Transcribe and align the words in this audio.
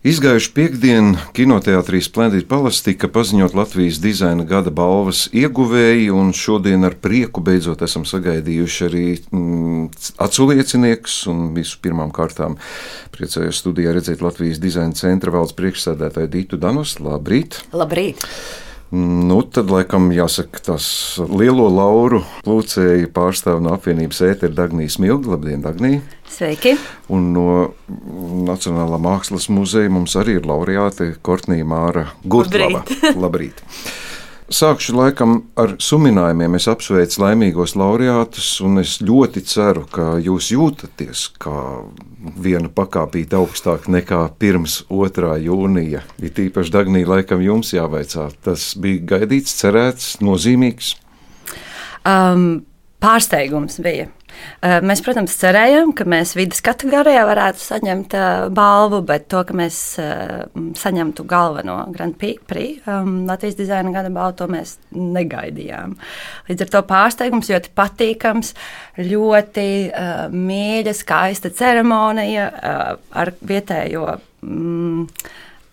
Izgājuši 0.00 0.54
piekdienu 0.56 1.18
kinoteātrī 1.36 1.98
Splendid 2.00 2.46
Palace 2.48 2.80
tika 2.86 3.04
paziņot 3.12 3.52
Latvijas 3.52 3.98
dizaina 4.00 4.46
gada 4.48 4.72
balvas 4.72 5.26
ieguvēji, 5.36 6.06
un 6.16 6.30
šodien 6.32 6.88
ar 6.88 6.96
prieku 7.04 7.42
beidzot 7.44 7.84
esam 7.84 8.06
sagaidījuši 8.08 8.86
arī 8.86 9.02
mm, 9.28 9.82
aculiecinieks. 10.24 11.18
Visu 11.58 11.82
pirmām 11.84 12.14
kārtām 12.16 12.56
priecājos 13.12 13.60
studijā 13.60 13.92
redzēt 13.98 14.24
Latvijas 14.24 14.62
dizaina 14.64 14.96
centra 14.96 15.36
valdes 15.36 15.52
priekšsēdētāju 15.60 16.32
Dītu 16.32 16.62
Danus. 16.64 16.96
Labrīt! 17.04 17.60
Labrīt! 17.76 18.24
Nu, 18.90 19.36
tad, 19.46 19.70
laikam, 19.70 20.08
jāsaka, 20.10 20.58
tas 20.66 20.84
lielo 21.30 21.68
lauru 21.70 22.24
plūcēji 22.42 23.06
pārstāv 23.14 23.60
no 23.62 23.76
apvienības 23.76 24.18
ēteru 24.26 24.56
Dagnijas 24.58 24.98
Milga. 24.98 25.36
Labdien, 25.36 25.62
Dagnija! 25.62 26.00
Sveiki! 26.30 26.74
Un 27.14 27.30
no 27.36 27.46
Nacionālā 28.50 28.98
mākslas 29.02 29.46
muzeja 29.52 29.92
mums 29.94 30.16
arī 30.18 30.40
ir 30.40 30.50
laureāte 30.50 31.12
Kortnija 31.22 31.66
Māra 31.70 32.08
Gurtlava. 32.26 32.82
Labrīt! 32.82 33.20
Labrīt. 33.22 33.64
Sākšu 34.50 34.96
laikam 34.98 35.34
ar 35.54 35.76
suminājumiem. 35.78 36.56
Es 36.58 36.64
apsveicu 36.70 37.20
laimīgos 37.22 37.76
laureātus, 37.78 38.48
un 38.66 38.80
es 38.82 38.96
ļoti 38.98 39.44
ceru, 39.46 39.84
ka 39.86 40.16
jūs 40.18 40.48
jūtaties 40.50 41.28
kā 41.38 41.54
viena 42.34 42.66
pakāpīte 42.74 43.38
augstāk 43.38 43.86
nekā 43.86 44.24
pirms 44.42 44.80
2. 44.90 45.36
jūnija. 45.46 46.02
Ir 46.18 46.42
īpaši 46.48 46.74
Dagnija, 46.74 47.12
laikam 47.12 47.44
jums 47.46 47.70
jāveicā. 47.76 48.26
Tas 48.42 48.72
bija 48.74 49.04
gaidīts, 49.14 49.54
cerēts, 49.62 50.16
nozīmīgs. 50.24 50.96
Um, 52.02 52.64
pārsteigums 52.98 53.78
bija. 53.86 54.10
Uh, 54.60 54.78
mēs, 54.84 55.00
protams, 55.04 55.34
cerējām, 55.40 55.94
ka 55.96 56.04
mēs 56.08 56.34
vidas 56.36 56.60
kategorijā 56.64 57.22
varētu 57.28 57.62
saņemt 57.62 58.16
uh, 58.18 58.48
balvu, 58.54 59.00
bet 59.08 59.28
to, 59.32 59.42
ka 59.48 59.56
mēs 59.56 59.78
uh, 60.02 60.42
saņemtu 60.76 61.24
galveno 61.30 61.78
Grand 61.94 62.18
Prix 62.20 62.84
um, 62.84 63.24
Latvijas 63.28 63.56
dizaina 63.58 63.92
gada 63.94 64.12
balvu, 64.14 64.36
to 64.40 64.50
mēs 64.52 64.76
negaidījām. 64.96 65.96
Līdz 66.50 66.66
ar 66.66 66.74
to 66.74 66.84
pārsteigums 66.90 67.50
ļoti 67.52 67.72
patīkams, 67.78 68.52
ļoti 69.00 69.66
mīļa, 70.34 70.94
skaista 70.96 71.50
ceremonija 71.54 72.46
ar 73.22 73.32
vietējo 73.46 74.06
mm, 74.44 75.08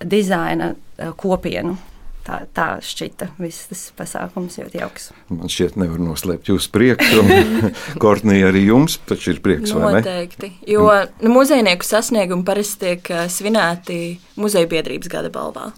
dizaina 0.08 0.74
kopienu. 1.20 1.78
Tā, 2.28 2.42
tā 2.52 2.66
šķita 2.84 3.30
viss 3.40 3.70
tas 3.70 3.82
pasākums 3.96 4.58
ļoti 4.60 4.82
jauks. 4.82 5.06
Man 5.32 5.48
šķiet, 5.52 5.78
nevar 5.80 6.02
noslēpt 6.04 6.50
jūsu 6.52 6.72
prieku. 6.76 7.06
Kortnija 8.04 8.50
arī 8.50 8.66
jums 8.66 8.98
taču 9.08 9.32
ir 9.32 9.40
prieks. 9.46 9.72
Noteikti. 9.72 10.52
Jo 10.68 10.90
nu, 11.22 11.32
muzejnieku 11.38 11.88
sasniegumi 11.88 12.44
parasti 12.48 12.82
tiek 12.84 13.14
svinēti 13.32 14.02
muzeja 14.36 14.68
biedrības 14.68 15.12
gada 15.14 15.32
balvā. 15.32 15.70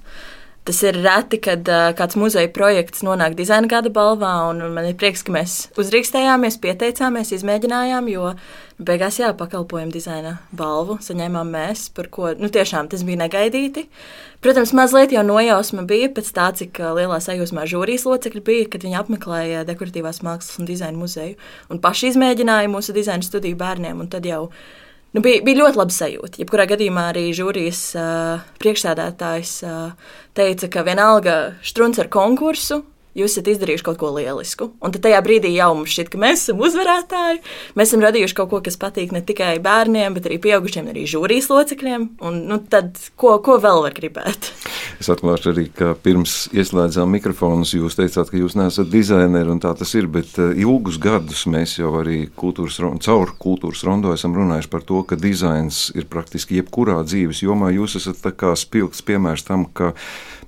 Tas 0.70 0.84
ir 0.86 1.00
reti, 1.02 1.40
kad 1.42 1.66
uh, 1.66 1.88
kāds 1.98 2.14
muzeja 2.20 2.46
projekts 2.54 3.02
nonāk 3.02 3.34
dizaina 3.34 3.66
gada 3.66 3.90
balvā, 3.90 4.36
un 4.52 4.60
man 4.76 4.86
ir 4.86 4.94
prieks, 5.02 5.24
ka 5.26 5.34
mēs 5.34 5.54
uzrīkstējāmies, 5.82 6.60
pieteicāmies, 6.62 7.32
izmēģinājām, 7.40 8.10
jo 8.14 8.28
beigās 8.78 9.18
jā, 9.18 9.32
pakalpojumu 9.40 9.90
dizaina 9.96 10.36
balvu 10.54 11.00
saņēmām 11.02 11.50
mēs, 11.56 11.88
par 11.98 12.12
ko 12.14 12.36
nu, 12.38 12.52
tiešām 12.54 12.86
tas 12.92 13.02
bija 13.08 13.18
negaidīti. 13.24 13.88
Protams, 14.46 14.76
mazliet 14.78 15.16
jau 15.16 15.24
nojausma 15.26 15.88
bija 15.90 16.12
pēc 16.14 16.30
tā, 16.38 16.52
cik 16.62 16.78
lielā 17.00 17.18
sajūsmā 17.18 17.66
žūrijas 17.74 18.06
locekļi 18.06 18.44
bija, 18.52 18.68
kad 18.70 18.86
viņi 18.86 19.00
apmeklēja 19.02 19.66
dekoratīvās 19.72 20.22
mākslas 20.22 20.62
un 20.62 20.70
dizaina 20.70 21.02
muzeju 21.02 21.34
un 21.74 21.82
paši 21.82 22.14
izmēģināja 22.14 22.70
mūsu 22.70 22.94
dizaina 22.94 23.26
studiju 23.26 23.58
bērniem. 23.58 24.06
Tad 24.14 24.30
jau 24.30 24.52
Nu, 25.16 25.24
bija, 25.26 25.42
bija 25.42 25.64
ļoti 25.64 25.80
laba 25.80 25.94
sajūta. 25.94 26.38
Jebkurā 26.44 26.68
gadījumā 26.70 27.08
arī 27.10 27.30
žūrijas 27.34 27.82
uh, 27.98 28.46
priekšsēdētājs 28.62 29.54
uh, 29.66 30.14
teica, 30.38 30.70
ka 30.70 30.86
vienalga 30.86 31.38
strunce 31.66 32.04
ar 32.04 32.12
konkursu 32.14 32.84
jūs 33.18 33.34
esat 33.34 33.50
izdarījuši 33.54 33.86
kaut 33.86 34.00
ko 34.02 34.12
lielisku. 34.16 34.70
Un 34.86 34.94
tad 34.94 35.04
tajā 35.06 35.20
brīdī 35.26 35.52
jau 35.56 35.72
mums 35.78 35.94
šķiet, 35.94 36.12
ka 36.14 36.22
mēs 36.22 36.46
esam 36.46 36.62
uzvarētāji. 36.66 37.42
Mēs 37.80 37.92
esam 37.92 38.04
radījuši 38.06 38.38
kaut 38.38 38.52
ko, 38.54 38.62
kas 38.66 38.80
patīk 38.80 39.14
ne 39.16 39.24
tikai 39.26 39.56
bērniem, 39.64 40.16
bet 40.18 40.30
arī 40.30 40.40
pieaugušiem, 40.44 40.92
arī 40.92 41.08
žūrijas 41.10 41.50
locekļiem. 41.52 42.10
Un, 42.26 42.44
nu, 42.52 42.62
tad, 42.72 43.00
ko, 43.20 43.38
ko 43.46 43.58
vēl 43.64 43.84
var 43.88 43.98
gribēt? 43.98 44.52
Es 45.00 45.08
atklāšu 45.08 45.54
arī, 45.54 45.64
ka 45.72 45.94
pirms 45.96 46.50
ieslēdzām 46.52 47.14
mikrofonus, 47.16 47.72
jūs 47.72 47.96
teicāt, 47.96 48.28
ka 48.34 48.36
jūs 48.36 48.58
neesat 48.60 48.90
dizaineri, 48.92 49.48
un 49.54 49.62
tā 49.64 49.72
tas 49.80 49.94
ir. 49.96 50.10
Bet 50.12 50.36
uh, 50.42 50.52
ilgus 50.60 50.98
gadus 51.00 51.46
mēs 51.48 51.78
jau 51.78 51.94
arī 52.02 52.26
kultūras, 52.36 52.82
caur 53.06 53.32
kultūras 53.40 53.86
rondo 53.88 54.12
esam 54.12 54.36
runājuši 54.36 54.72
par 54.74 54.84
to, 54.84 55.00
ka 55.08 55.16
dizains 55.20 55.86
ir 55.96 56.10
praktiski 56.12 56.60
jebkurā 56.60 56.98
dzīves 57.08 57.46
jomā. 57.46 57.72
Jūs 57.78 57.96
esat 58.02 58.28
spilgts 58.60 59.06
piemērs 59.08 59.48
tam, 59.48 59.70
ka 59.72 59.94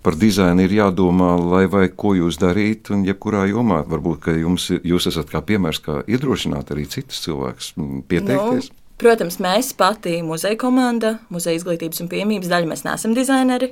par 0.03 0.19
dizainu 0.19 0.65
ir 0.65 0.75
jādomā, 0.81 1.31
lai 1.39 1.63
vai 1.71 1.87
ko 1.87 2.11
jūs 2.17 2.41
darīt, 2.41 2.91
un 2.91 3.05
jebkurā 3.07 3.45
jomā 3.53 3.85
varbūt 3.87 4.33
jums, 4.41 4.67
jūs 4.83 5.07
esat 5.13 5.31
kā 5.31 5.39
piemērs, 5.47 5.79
kā 5.85 6.01
iedrošināt 6.11 6.75
arī 6.75 6.89
citus 6.91 7.23
cilvēkus 7.23 7.73
pieteikties. 8.11 8.71
Nu. 8.73 8.80
Protams, 9.01 9.39
mēs 9.41 9.71
pati 9.73 10.19
muzeja 10.21 10.57
komanda, 10.61 11.15
muzeja 11.33 11.57
izglītības 11.57 12.03
un 12.03 12.09
piemības 12.11 12.51
daļa, 12.51 12.67
mēs 12.69 12.83
neesam 12.85 13.15
dizaineri, 13.17 13.71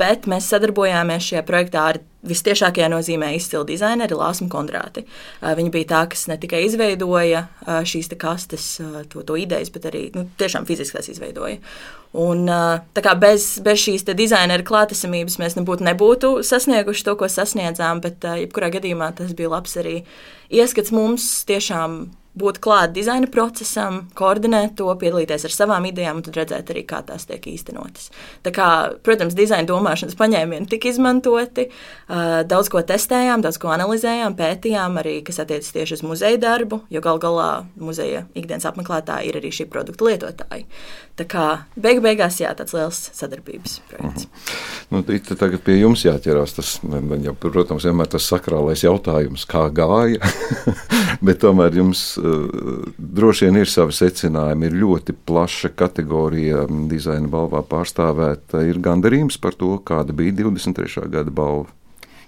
bet 0.00 0.24
mēs 0.30 0.46
sadarbojāmies 0.48 1.26
šajā 1.26 1.42
projektā 1.44 1.82
ar 1.90 1.98
vistiešākajā 2.28 2.88
nozīmē 2.90 3.28
izcilu 3.36 3.66
dizaineri 3.68 4.16
Lāsmu 4.16 4.48
Kondrāti. 4.50 5.04
Viņa 5.42 5.72
bija 5.74 5.88
tā, 5.90 6.00
kas 6.14 6.24
ne 6.30 6.38
tikai 6.40 6.62
izveidoja 6.64 7.44
šīs 7.86 8.08
kastes, 8.18 8.70
to, 9.12 9.22
to 9.28 9.36
idejas, 9.38 9.68
bet 9.74 9.90
arī 9.90 10.06
nu, 10.16 10.24
tiešām 10.40 10.66
fiziski 10.68 10.96
tās 10.96 11.10
izveidoja. 11.12 11.58
Un, 12.18 12.48
bez, 13.20 13.50
bez 13.64 13.82
šīs 13.84 14.06
dizaineru 14.16 14.64
klātesamības 14.64 15.36
mēs 15.42 15.58
nebūtu, 15.58 15.84
nebūtu 15.90 16.30
sasnieguši 16.48 17.04
to, 17.04 17.18
ko 17.20 17.28
sasniedzām, 17.28 18.00
bet 18.00 18.24
jebkurā 18.24 18.72
gadījumā 18.78 19.12
tas 19.20 19.36
bija 19.36 19.52
labs 19.52 19.76
arī 19.76 19.98
ieskats 20.48 20.94
mums 20.96 21.28
tiešām 21.48 22.06
būt 22.38 22.60
klāt 22.64 22.94
dizaina 22.96 23.28
procesam, 23.32 24.04
koordinēt 24.18 24.76
to, 24.78 24.88
piedalīties 25.00 25.46
ar 25.48 25.54
savām 25.54 25.88
idejām 25.90 26.20
un 26.20 26.26
tad 26.26 26.38
redzēt 26.40 26.72
arī, 26.72 26.84
kā 26.88 27.02
tās 27.06 27.26
tiek 27.28 27.44
īstenotas. 27.50 28.10
Tā 28.46 28.52
kā, 28.54 28.68
protams, 29.06 29.36
dizaina 29.38 29.68
domāšanas 29.68 30.18
paņēmieni 30.18 30.70
tika 30.70 30.90
izmantoti, 30.92 31.68
daudz 32.08 32.70
ko 32.72 32.82
testējām, 32.86 33.44
daudz 33.44 33.60
ko 33.62 33.72
analizējām, 33.74 34.36
pētījām 34.38 35.00
arī, 35.02 35.18
kas 35.26 35.42
attiecas 35.44 35.74
tieši 35.74 35.98
uz 35.98 36.06
muzeja 36.06 36.40
darbu, 36.42 36.82
jo 36.92 37.04
gal 37.04 37.20
galā 37.22 37.50
muzeja 37.76 38.24
ikdienas 38.38 38.68
apmeklētāji 38.70 39.32
ir 39.32 39.40
arī 39.40 39.52
šī 39.54 39.68
produkta 39.70 40.08
lietotāji. 40.08 40.66
Tā 41.18 41.26
kā 41.26 41.46
beig 41.74 41.98
beigās 42.04 42.38
jā, 42.38 42.52
tāds 42.54 42.76
liels 42.76 42.98
sadarbības 43.16 43.80
projekts. 43.90 44.28
Mm 44.28 44.30
-hmm. 44.30 44.78
Nu, 44.90 45.02
tagad 45.36 45.62
pie 45.66 45.78
jums 45.80 46.04
jāķerās. 46.04 46.54
Tas, 46.56 46.68
jau, 47.24 47.34
protams, 47.40 47.84
vienmēr 47.84 48.08
tas 48.12 48.28
sakrālais 48.30 48.84
jautājums, 48.84 49.44
kā 49.48 49.66
gāja. 49.74 50.30
Bet 51.26 51.40
tomēr 51.42 51.74
jums 51.74 52.02
uh, 52.20 52.27
droši 52.98 53.48
vien 53.48 53.60
ir 53.60 53.70
savi 53.70 53.96
secinājumi. 53.96 54.68
Ir 54.68 54.78
ļoti 54.82 55.16
plaša 55.28 55.72
kategorija 55.78 56.66
dizaina 56.90 57.30
balvā 57.32 57.62
pārstāvēta. 57.66 58.62
Ir 58.68 58.80
gandarījums 58.84 59.40
par 59.42 59.56
to, 59.58 59.76
kāda 59.84 60.16
bija 60.16 60.36
23. 60.42 61.08
gada 61.12 61.34
balva. 61.34 61.70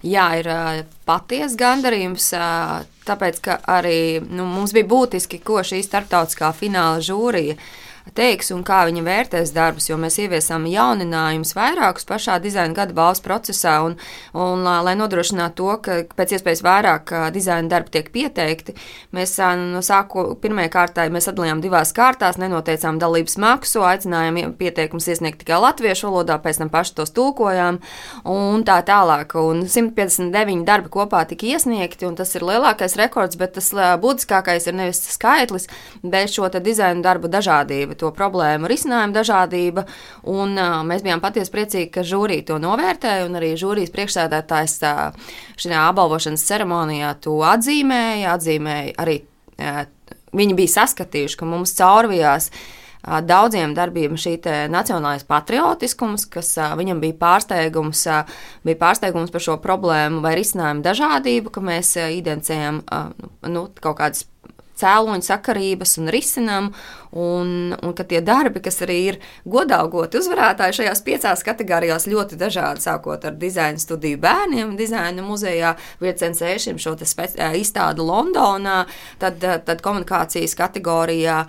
Jā, 0.01 0.31
ir 0.41 0.47
uh, 0.49 0.81
patiesa 1.05 1.59
gandarījums, 1.61 2.31
uh, 2.33 2.81
tāpēc 3.05 3.43
ka 3.45 3.59
arī 3.69 4.23
nu, 4.25 4.47
mums 4.49 4.73
bija 4.73 4.89
būtiski, 4.89 5.43
ko 5.45 5.61
šī 5.61 5.83
starptautiskā 5.85 6.55
fināla 6.57 7.03
žūrija 7.05 7.59
uh, 7.59 7.67
teiks 8.17 8.51
un 8.55 8.63
kā 8.67 8.83
viņa 8.89 9.05
vērtēs 9.07 9.53
darbus, 9.55 9.89
jo 9.91 9.99
mēs 10.01 10.19
ieviesām 10.23 10.67
jauninājumus 10.71 11.55
vairākus 11.57 12.07
pašā 12.09 12.39
dizaina 12.43 12.75
gada 12.77 12.95
balvas 12.97 13.23
procesā, 13.25 13.81
un, 13.87 13.97
un 14.35 14.65
lai 14.65 14.97
nodrošinātu 14.99 15.57
to, 15.61 15.71
ka 15.85 15.99
pēc 16.17 16.37
iespējas 16.39 16.63
vairāk 16.67 17.13
dizaina 17.35 17.71
darbi 17.71 17.95
tiek 17.97 18.11
pieteikti, 18.15 18.75
mēs 19.17 19.37
no 19.73 19.83
sāku 19.85 20.31
pirmajā 20.41 20.73
kārtā 20.73 21.07
mēs 21.13 21.29
sadalījām 21.29 21.63
divās 21.65 21.93
kārtās, 21.97 22.39
nenoteicām 22.41 23.01
dalības 23.03 23.37
maksu, 23.43 23.85
aicinājām 23.87 24.55
pieteikumus 24.59 25.09
iesniegt 25.11 25.43
tikai 25.43 25.61
latviešu 25.63 26.09
valodā, 26.09 26.39
pēc 26.43 26.63
tam 26.63 26.73
paši 26.73 26.97
tos 26.99 27.15
tulkojām 27.17 27.81
un 28.31 28.65
tā 28.67 28.81
tālāk. 28.87 29.35
Un 29.41 29.65
159 29.69 30.65
darbi 30.69 30.93
kopā 30.93 31.23
tika 31.29 31.49
iesniegti, 31.51 32.07
un 32.09 32.17
tas 32.19 32.33
ir 32.37 32.47
lielākais 32.47 32.97
rekords, 33.01 33.39
bet 33.41 33.57
tas 33.59 33.71
būtiskākais 34.03 34.69
ir 34.71 34.79
nevis 34.79 35.03
skaitlis, 35.15 35.69
bet 36.03 36.33
šo 36.33 36.49
dizaina 36.61 37.03
darbu 37.05 37.31
dažādība 37.91 37.99
to 37.99 38.11
problēmu 38.15 38.69
risinājumu 38.69 39.15
dažādība. 39.15 39.87
Un, 40.25 40.57
uh, 40.57 40.83
mēs 40.85 41.03
bijām 41.03 41.21
patiesi 41.21 41.51
priecīgi, 41.51 41.91
ka 41.91 42.03
žūrija 42.03 42.47
to 42.47 42.59
novērtēja, 42.59 43.27
un 43.27 43.37
arī 43.37 43.57
žūrijas 43.57 43.91
priekšsēdētājs 43.95 44.83
uh, 44.83 45.13
šajā 45.57 45.87
apbalvošanas 45.91 46.45
ceremonijā 46.47 47.15
to 47.21 47.41
atzīmēja. 47.43 48.35
atzīmēja 48.37 48.95
arī, 48.99 49.23
uh, 49.59 49.87
viņi 50.33 50.55
bija 50.55 50.77
saskatījuši, 50.81 51.37
ka 51.37 51.47
mums 51.47 51.75
caurvijās 51.75 52.51
daudziem 53.01 53.73
darbiem 53.73 54.13
šī 54.13 54.35
nacionālais 54.69 55.25
patriotiskums, 55.25 56.27
kas 56.29 56.53
viņam 56.77 57.01
bija 57.01 57.17
pārsteigums, 57.17 58.03
bija 58.63 58.77
pārsteigums 58.77 59.33
par 59.33 59.41
šo 59.41 59.57
problēmu 59.57 60.21
vai 60.21 60.35
risinājumu 60.37 60.85
dažādību, 60.85 61.49
ka 61.49 61.65
mēs 61.65 61.97
identificējam 61.97 62.83
nu, 63.49 63.65
kaut 63.81 63.97
kādas 64.03 64.27
cēloņu 64.81 65.27
sakarības 65.27 65.99
un 66.01 66.11
risinām. 66.13 66.73
Un, 67.11 67.73
un 67.75 67.91
ka 67.99 68.05
tie 68.07 68.21
darbi, 68.23 68.61
kas 68.63 68.77
arī 68.85 68.97
ir 69.09 69.17
godāgoti 69.51 70.21
uzvarētāji 70.21 70.77
šajās 70.77 71.01
piecās 71.03 71.41
kategorijās, 71.43 72.07
ļoti 72.07 72.39
dažādi, 72.39 72.85
sākot 72.85 73.27
ar 73.27 73.35
dizaina 73.35 73.83
studiju 73.83 74.21
bērniem, 74.23 74.77
dizaina 74.79 75.25
muzejā, 75.27 75.73
Vietcensēšiem 75.99 76.79
šo 76.79 76.95
izstādi 76.95 78.07
Londonā, 78.07 78.85
tad, 79.19 79.43
tad 79.43 79.83
komunikācijas 79.83 80.55
kategorijā 80.55 81.41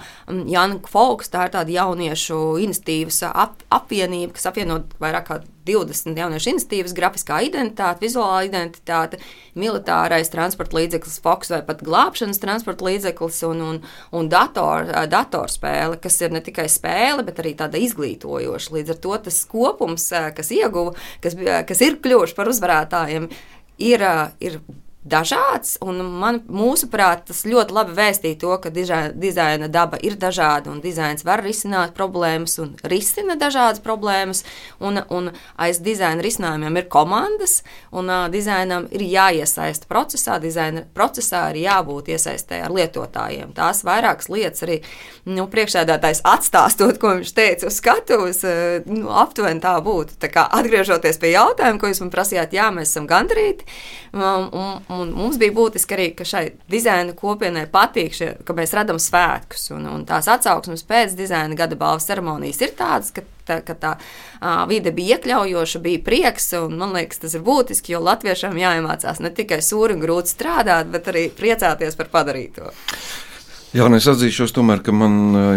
Janka 0.50 0.89
Folks, 0.89 1.30
tā 1.30 1.45
ir 1.45 1.54
tāda 1.54 1.78
jauniešu 1.78 2.42
iniciatīvas 2.66 3.22
ap, 3.30 3.62
apvienība, 3.69 4.33
kas 4.39 4.50
apvieno 4.50 4.81
vairāk 4.98 5.30
kā 5.30 5.44
20 5.67 6.17
jauniešu 6.17 6.51
iniciatīvas, 6.53 6.95
grafiskā 6.97 7.41
identitāte, 7.45 8.03
vizuālā 8.05 8.43
identitāte, 8.47 9.19
militārais 9.57 10.31
transporta 10.33 10.79
līdzeklis, 10.79 11.19
Fox 11.23 11.51
vai 11.53 11.61
pat 11.67 11.83
glābšanas 11.85 12.41
transporta 12.41 12.87
līdzeklis 12.87 13.41
un, 13.49 13.63
un, 13.67 13.81
un 14.17 14.29
dator, 14.31 14.89
datorspēle, 15.11 15.99
kas 16.01 16.19
ir 16.21 16.35
ne 16.35 16.43
tikai 16.43 16.67
spēle, 16.71 17.25
bet 17.27 17.41
arī 17.43 17.55
tāda 17.59 17.81
izglītojoša. 17.81 18.75
Līdz 18.77 18.95
ar 18.95 19.01
to 19.05 19.17
tas 19.29 19.41
kopums, 19.49 20.07
kas 20.37 20.53
ieguva, 20.55 20.95
kas, 21.23 21.37
kas 21.69 21.83
ir 21.85 21.99
kļuvuši 22.03 22.37
par 22.37 22.51
uzvarētājiem, 22.51 23.29
ir, 23.91 24.07
ir 24.41 24.61
dažāds. 25.01 25.77
Man, 25.81 26.42
mūsuprāt, 26.45 27.25
tas 27.31 27.42
ļoti 27.50 27.74
labi 27.74 27.95
vēstīja 27.98 28.38
to, 28.42 28.53
ka 28.62 28.69
dizaina 28.69 29.69
daba 29.71 29.98
ir 30.01 30.18
dažāda 30.21 30.69
un 30.69 30.81
dizains 30.83 31.25
var 31.25 31.42
risināt 31.42 31.95
problēmas 31.98 32.59
un 32.62 32.75
risina 32.86 33.36
dažādas 33.39 33.81
problēmas. 33.81 34.44
Un, 34.80 35.01
un 35.09 35.31
aiz 35.62 35.81
dizaina 35.81 36.21
risinājumiem 36.21 36.77
ir 36.77 36.89
komandas, 36.92 37.62
un 37.92 38.12
uh, 38.13 38.27
dizainam 38.33 38.86
ir 38.94 39.06
jāiesaista 39.07 39.89
procesā. 39.89 40.38
Dizaina 40.42 40.86
procesā 40.94 41.47
ir 41.51 41.63
jābūt 41.65 42.13
iesaistē 42.13 42.62
ar 42.68 42.75
lietotājiem. 42.75 43.56
Tās 43.57 43.81
vairākas 43.88 44.30
lietas 44.30 44.65
arī 44.68 44.80
nu, 45.25 45.47
priekšsēdētājs 45.50 46.24
atstāstot, 46.30 47.01
ko 47.01 47.15
viņš 47.18 47.33
teica 47.38 47.71
uz 47.71 47.81
skatuves, 47.81 48.44
uh, 48.45 48.86
nu, 48.86 49.09
aptuveni 49.24 49.63
tā 49.65 49.74
būtu. 49.81 50.19
Tā 50.21 50.30
kā, 50.30 50.45
atgriežoties 50.62 51.18
pie 51.21 51.33
jautājuma, 51.33 51.81
ko 51.81 51.89
jūs 51.89 52.06
man 52.06 52.13
prasījāt, 52.13 52.54
jā, 52.54 52.69
mēs 52.75 52.94
esam 52.94 53.09
gandrīti. 53.09 53.65
Um, 54.12 54.50
un, 54.51 54.90
Un 54.91 55.13
mums 55.15 55.38
bija 55.39 55.53
būtiski 55.55 55.95
arī, 55.95 56.07
ka 56.17 56.25
šai 56.27 56.43
dizaina 56.71 57.13
kopienai 57.15 57.63
patīk, 57.71 58.15
šie, 58.17 58.29
ka 58.43 58.55
mēs 58.57 58.73
radām 58.75 58.99
svētkus. 58.99 59.69
Un, 59.75 59.85
un 59.88 60.03
tās 60.09 60.27
atsauksmes 60.31 60.83
pēc 60.88 61.15
dizaina 61.15 61.55
gada 61.55 61.77
balvas 61.79 62.09
ceremonijas 62.09 62.59
ir 62.65 62.73
tādas, 62.75 63.13
ka 63.15 63.23
tā, 63.47 63.61
ka 63.65 63.77
tā 63.77 63.93
uh, 63.95 64.65
vide 64.69 64.91
bija 64.95 65.17
iekļaujoša, 65.17 65.83
bija 65.85 66.03
prieks. 66.03 66.51
Man 66.73 66.95
liekas, 66.97 67.23
tas 67.23 67.38
ir 67.38 67.45
būtiski, 67.45 67.95
jo 67.95 68.03
latviešiem 68.03 68.59
jāiemācās 68.59 69.23
ne 69.23 69.31
tikai 69.35 69.61
sūri 69.63 69.95
un 69.95 70.03
grūti 70.03 70.35
strādāt, 70.35 70.91
bet 70.91 71.07
arī 71.13 71.29
priecāties 71.39 71.99
par 71.99 72.11
padarīto. 72.11 72.73
Jā, 73.71 73.85
es 73.95 74.03
atzīšos, 74.03 74.51
tomēr, 74.51 74.81
ka 74.83 74.91
man 74.91 75.13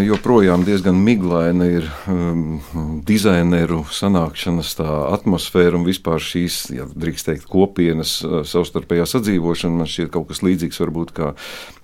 joprojām 0.06 0.62
diezgan 0.62 1.00
miglaina 1.02 1.66
ir 1.66 1.88
um, 2.06 2.60
dizaineru 3.02 3.80
sanākšanas 3.90 4.70
atmosfēra 4.86 5.74
un 5.74 5.82
vispār 5.88 6.22
šīs, 6.22 6.58
ja 6.76 6.86
drīkst 6.86 7.26
teikt, 7.26 7.48
kopienas 7.50 8.20
savstarpējā 8.22 9.08
sadzīvošana. 9.10 9.80
Man 9.80 9.90
šķiet 9.90 10.12
kaut 10.14 10.28
kas 10.30 10.44
līdzīgs 10.46 10.78
varbūt 10.84 11.10
kā 11.16 11.32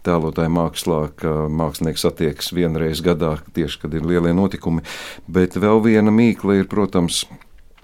tēlotāja 0.07 0.55
mākslā, 0.55 1.01
ka 1.19 1.35
mākslinieks 1.51 2.07
satiekas 2.07 2.55
vienreiz 2.55 3.03
gadā, 3.03 3.35
tieši 3.59 3.83
kad 3.83 3.99
ir 3.99 4.07
lielie 4.07 4.31
notikumi. 4.31 4.87
Bet 5.27 5.59
vēl 5.59 5.83
viena 5.83 6.15
mīkla 6.15 6.61
ir, 6.61 6.71
protams, 6.71 7.25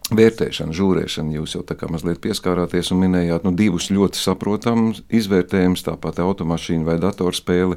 Vērtēšana, 0.06 0.70
žūrēšana, 0.70 1.32
jūs 1.34 1.56
jau 1.56 1.64
tā 1.66 1.74
kā 1.74 1.88
mazliet 1.90 2.20
pieskārāties 2.22 2.92
un 2.94 3.00
minējāt 3.02 3.42
nu, 3.42 3.50
divus 3.58 3.88
ļoti 3.90 4.20
saprotamus 4.20 5.00
izvērtējumus, 5.10 5.82
tāpat 5.82 6.20
automašīna 6.22 6.86
vai 6.86 6.94
datorspēle. 7.02 7.74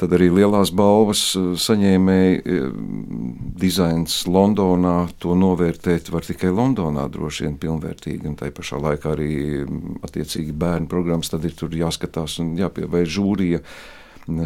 Tad 0.00 0.14
arī 0.16 0.30
lielās 0.32 0.72
balvas 0.72 1.26
eh, 1.36 1.50
saņēmēji 1.60 2.40
eh, 2.40 2.66
dizains 3.60 4.22
Londonā. 4.24 4.96
To 5.20 5.36
novērtēt 5.36 6.08
var 6.14 6.24
tikai 6.24 6.48
Londonā, 6.48 7.10
droši 7.12 7.44
vien 7.44 7.60
pilnvērtīgi. 7.60 8.24
Un 8.32 8.40
tai 8.40 8.48
pašā 8.56 8.80
laikā 8.80 9.12
arī 9.12 9.32
mm, 9.66 10.00
attiecīgi 10.08 10.56
bērnu 10.56 10.88
programmas 10.88 11.28
tad 11.28 11.44
ir 11.44 11.52
tur 11.60 11.76
jāskatās 11.76 12.40
un 12.40 12.56
jāpievērš 12.56 13.16
žūrija 13.20 13.64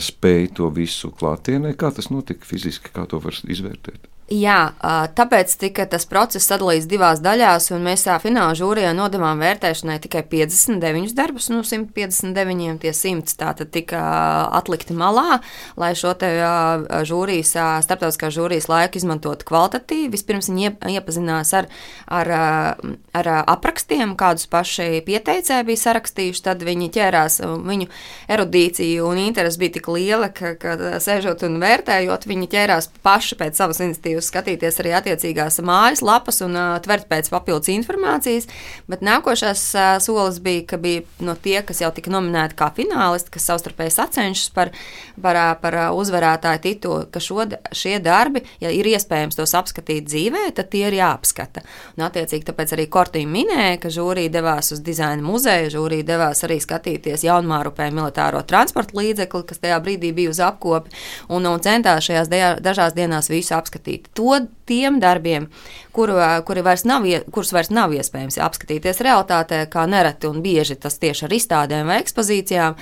spēja 0.03 0.57
to 0.59 0.75
visu 0.75 1.15
klātienē. 1.15 1.77
Kā 1.79 1.95
tas 1.95 2.11
notika 2.11 2.43
fiziski, 2.43 2.91
kā 2.91 3.07
to 3.07 3.23
var 3.23 3.39
izvērtēt? 3.47 4.11
Jā, 4.31 4.77
tāpēc 5.19 5.51
tika 5.59 5.89
tas 5.91 6.05
process 6.07 6.47
sadalīts 6.47 6.85
divās 6.87 7.19
daļās, 7.19 7.65
un 7.75 7.83
mēs 7.83 8.05
tā 8.07 8.15
fināla 8.23 8.55
žūrijā 8.55 8.93
nodevām 8.95 9.41
vērtēšanai 9.43 9.97
tikai 10.05 10.21
59 10.31 11.17
darbus 11.19 11.49
no 11.51 11.65
159. 11.67 12.77
Tie 12.79 12.93
100 12.95 13.35
tātad 13.41 13.73
tika 13.75 13.99
atlikti 14.55 14.95
malā, 14.95 15.41
lai 15.75 15.89
šo 15.99 16.13
te 16.21 16.29
žūrijas, 17.11 17.57
starptautiskā 17.83 18.31
žūrijas 18.31 18.69
laiku 18.71 19.01
izmantotu 19.01 19.49
kvalitatīvi. 19.49 20.13
Vispirms 20.15 20.47
viņi 20.53 20.71
iepazinās 20.93 21.51
ar, 21.59 21.67
ar, 22.07 22.33
ar 23.11 23.33
aprakstiem, 23.41 24.15
kādus 24.15 24.47
paši 24.47 25.03
pieteicēji 25.11 25.67
bija 25.73 25.83
sarakstījuši, 25.89 26.45
tad 26.47 26.63
viņi 26.71 26.93
ķērās, 27.01 27.41
viņu 27.67 27.91
erudīcija 28.31 29.11
un 29.11 29.25
interesi 29.27 29.65
bija 29.67 29.81
tik 29.81 29.91
liela, 29.91 30.31
ka, 30.31 30.55
ka 30.55 30.79
sēžot 31.03 31.43
un 31.51 31.59
vērtējot, 31.67 32.31
viņi 32.31 32.51
ķērās 32.55 32.93
paši 33.03 33.43
pēc 33.43 33.59
savas 33.59 33.83
iniciatīvas 33.83 34.20
jūs 34.21 34.31
skatīties 34.31 34.81
arī 34.83 34.95
attiecīgās 34.99 35.61
mājas 35.67 36.05
lapas 36.05 36.41
un 36.45 36.55
uh, 36.55 36.77
tvert 36.85 37.09
pēc 37.11 37.31
papildus 37.33 37.73
informācijas. 37.73 38.49
Bet 38.91 39.05
nākošais 39.07 39.65
uh, 39.75 39.91
solis 40.03 40.41
bija, 40.45 40.67
ka 40.75 40.81
bija 40.81 41.03
no 41.25 41.35
tie, 41.35 41.59
kas 41.67 41.83
jau 41.83 41.91
tika 41.95 42.13
nominēti 42.13 42.59
kā 42.59 42.71
finālisti, 42.77 43.33
kas 43.35 43.49
savstarpēji 43.51 43.97
sacenšas 43.97 44.53
par, 44.55 44.73
par, 45.21 45.41
par 45.63 45.79
uzvarētāju 45.97 46.63
titulu, 46.65 47.07
ka 47.13 47.23
šo, 47.23 47.47
šie 47.77 47.97
darbi, 48.05 48.45
ja 48.63 48.73
ir 48.75 48.89
iespējams 48.93 49.39
tos 49.39 49.55
apskatīt 49.59 50.09
dzīvē, 50.09 50.47
tad 50.57 50.71
tie 50.73 50.87
ir 50.89 50.99
jāapskata. 51.01 51.65
Un, 51.97 52.05
attiecīgi, 52.07 52.47
tāpēc 52.51 52.75
arī 52.77 52.87
Kortīna 52.93 53.31
minēja, 53.33 53.81
ka 53.83 53.93
žūrija 53.93 54.33
devās 54.35 54.73
uz 54.75 54.83
dizaina 54.85 55.25
muzeju, 55.25 55.73
žūrija 55.77 56.09
devās 56.13 56.45
arī 56.47 56.61
skatīties 56.63 57.25
jaunmārupē 57.27 57.91
militāro 57.95 58.43
transporta 58.47 58.99
līdzekli, 59.01 59.47
kas 59.49 59.63
tajā 59.63 59.81
brīdī 59.85 60.13
bija 60.17 60.35
uz 60.35 60.43
apkopi, 60.45 60.93
un, 61.33 61.49
un 61.49 61.65
centās 61.65 62.07
šajās 62.09 62.31
dažās 62.65 62.97
dienās 62.97 63.31
visu 63.33 63.57
apskatīt 63.57 64.10
to 64.15 64.41
tiem 64.71 65.01
darbiem, 65.03 65.49
kuru, 65.93 66.19
kuri 66.47 66.63
vairs 66.63 66.85
nav, 66.87 67.07
kurus 67.35 67.51
vairs 67.55 67.73
nav 67.75 67.95
iespējams 67.97 68.39
apskatīties 68.43 69.03
realitātē, 69.03 69.65
kā 69.71 69.87
nereti 69.91 70.31
un 70.31 70.43
bieži 70.45 70.77
tas 70.79 71.01
tieši 71.03 71.27
ar 71.27 71.35
izstādēm 71.35 71.91
vai 71.91 71.99
ekspozīcijām. 72.05 72.77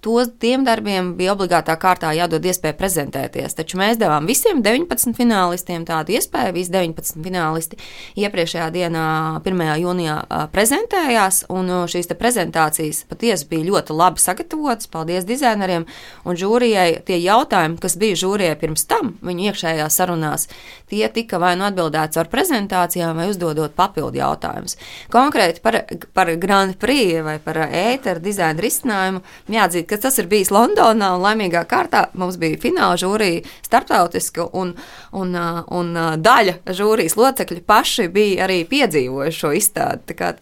To, 0.00 0.14
tiem 0.40 0.62
darbiem 0.64 1.10
bija 1.18 1.34
obligātā 1.34 1.74
kārtā 1.80 2.14
jādod 2.16 2.44
iespēja 2.48 2.76
prezentēties. 2.78 3.56
Taču 3.58 3.76
mēs 3.76 3.98
devām 4.00 4.24
visiem 4.28 4.62
19 4.64 5.12
finālistiem 5.16 5.84
tādu 5.88 6.14
iespēju. 6.16 6.54
Visi 6.56 6.72
19 6.72 7.20
finālisti 7.24 7.76
iepriekšējā 8.20 8.68
dienā, 8.72 9.04
1. 9.44 9.64
jūnijā, 9.82 10.16
prezentējās, 10.54 11.42
un 11.52 11.68
šīs 11.92 12.08
prezentācijas 12.16 13.02
patiesi 13.10 13.48
bija 13.52 13.68
ļoti 13.68 13.96
labi 13.96 14.24
sagatavotas. 14.24 14.88
Paldies 14.88 15.28
dizaineriem 15.28 15.84
un 16.24 16.40
žūrijai. 16.40 17.02
Tie 17.04 17.20
jautājumi, 17.20 17.76
kas 17.84 17.98
bija 18.00 18.16
žūrijai 18.24 18.56
pirms 18.60 18.88
tam, 18.88 19.12
viņu 19.20 19.50
iekšējā 19.50 19.90
sarunās, 20.30 20.48
tie 20.88 21.08
tika 21.08 21.38
vai 21.38 21.56
nu 21.56 21.64
atbildēts 21.66 22.18
ar 22.18 22.28
prezentācijām, 22.30 23.16
vai 23.16 23.28
uzdodot 23.30 23.74
papildu 23.74 24.18
jautājumus. 24.18 24.76
Konkrēti 25.10 25.60
par, 25.62 25.84
par 26.14 26.30
Grand 26.36 26.76
Prix 26.78 27.22
vai 27.22 27.38
par 27.38 27.56
ēteru 27.68 28.20
dizaina 28.20 28.60
risinājumu 28.60 29.22
jāatzīst, 29.48 29.88
ka 29.88 29.98
tas 29.98 30.18
ir 30.18 30.28
bijis 30.30 30.50
Londonā 30.50 31.14
un 31.16 31.24
laimīgā 31.24 31.64
kārtā 31.66 32.08
mums 32.14 32.36
bija 32.36 32.58
fināla 32.60 32.98
žūrija 33.00 33.44
starptautiska 33.66 34.50
un, 34.52 34.74
un, 35.12 35.36
un 35.70 35.94
daļa 36.20 36.60
žūrijas 36.66 37.16
locekļi 37.16 37.62
paši 37.66 38.08
bija 38.08 38.46
arī 38.46 38.64
piedzīvojuši 38.70 39.40
šo 39.40 39.54
izstādi. 39.56 40.10
Tā 40.10 40.18
kā 40.18 40.34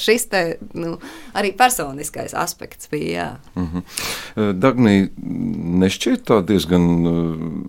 šis 0.00 0.26
te, 0.32 0.42
nu, 0.74 0.96
arī 1.38 1.52
personiskais 1.56 2.34
aspekts 2.38 2.90
bija. 2.90 3.12
Jā. 3.12 3.28
Mm 3.54 3.68
-hmm. 3.68 4.52
Dagnī, 4.58 5.10
nešķiet 5.82 6.24
tā 6.28 6.40
diezgan 6.46 6.86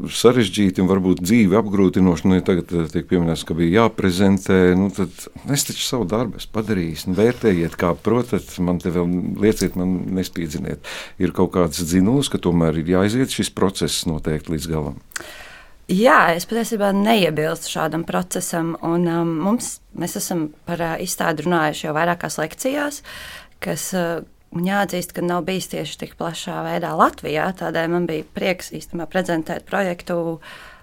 sarežģīti 0.08 0.82
un 0.82 0.88
varbūt 0.88 1.22
dzīvi 1.22 1.58
apgrūtinoši. 1.60 2.28
Nu, 2.28 2.36
ja 2.36 2.42
tagad 2.42 2.92
tiek 2.92 3.08
pieminēts, 3.08 3.44
ka 3.44 3.54
bija 3.54 3.84
jāprezentē, 3.84 4.76
nu, 4.76 4.90
tad 4.90 5.10
es 5.54 5.64
taču 5.64 5.84
savu 5.84 6.06
darbu 6.06 6.38
esmu 6.38 6.54
padarījis. 6.54 7.08
Nu, 7.08 7.14
vērtējiet, 7.20 7.76
kā 7.76 7.94
protat, 7.96 8.60
man 8.60 8.80
te 8.80 8.90
vēl 8.90 9.38
lieciet, 9.42 9.76
man 9.76 10.00
nespīdziniet. 10.20 10.80
Ir 11.20 11.32
kaut 11.32 11.54
kāds 11.54 11.84
dzinulis, 11.84 12.30
ka 12.30 12.38
tomēr 12.38 12.80
ir 12.80 12.94
jāiziet 12.96 13.30
šis 13.30 13.50
process 13.50 14.06
noteikti 14.06 14.56
līdz 14.56 14.70
galam. 14.72 15.00
Jā, 15.94 16.32
es 16.34 16.46
patiesībā 16.50 16.90
neiebilstu 16.96 17.70
šādam 17.76 18.06
procesam. 18.08 18.74
Un, 18.86 19.06
um, 19.10 19.34
mums, 19.46 19.76
mēs 20.00 20.16
esam 20.18 20.48
par 20.68 20.82
uh, 20.82 20.94
izstādi 21.04 21.46
runājuši 21.46 21.86
jau 21.86 21.94
vairākās 21.94 22.40
lekcijās, 22.40 23.02
kas 23.62 23.86
uh, 23.98 24.24
jāatzīst, 24.58 25.14
ka 25.14 25.26
nav 25.26 25.44
bijis 25.46 25.70
tieši 25.74 26.00
tik 26.02 26.16
plašā 26.18 26.64
veidā 26.66 26.96
Latvijā. 26.98 27.52
Tādēļ 27.60 27.94
man 27.94 28.08
bija 28.10 28.26
prieks 28.36 28.74
īstenībā 28.74 29.10
prezentēt 29.12 29.68
projektu. 29.70 30.40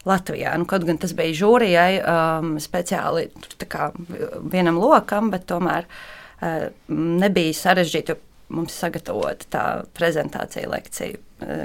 Latvijā. 0.08 0.54
Nu, 0.56 0.64
kaut 0.64 0.86
gan 0.88 0.96
tas 0.96 1.10
bija 1.12 1.34
žūrijai 1.42 1.98
um, 2.00 2.54
speciāli 2.56 3.26
kā, 3.68 3.90
vienam 4.48 4.78
lokam, 4.80 5.28
bet 5.28 5.44
tomēr 5.50 5.84
uh, 5.84 6.70
nebija 6.88 7.52
sarežģīti. 7.58 8.16
mums 8.56 8.78
sagatavota 8.80 9.46
tā 9.52 9.64
prezentācija 9.94 10.72
lekcija, 10.72 11.20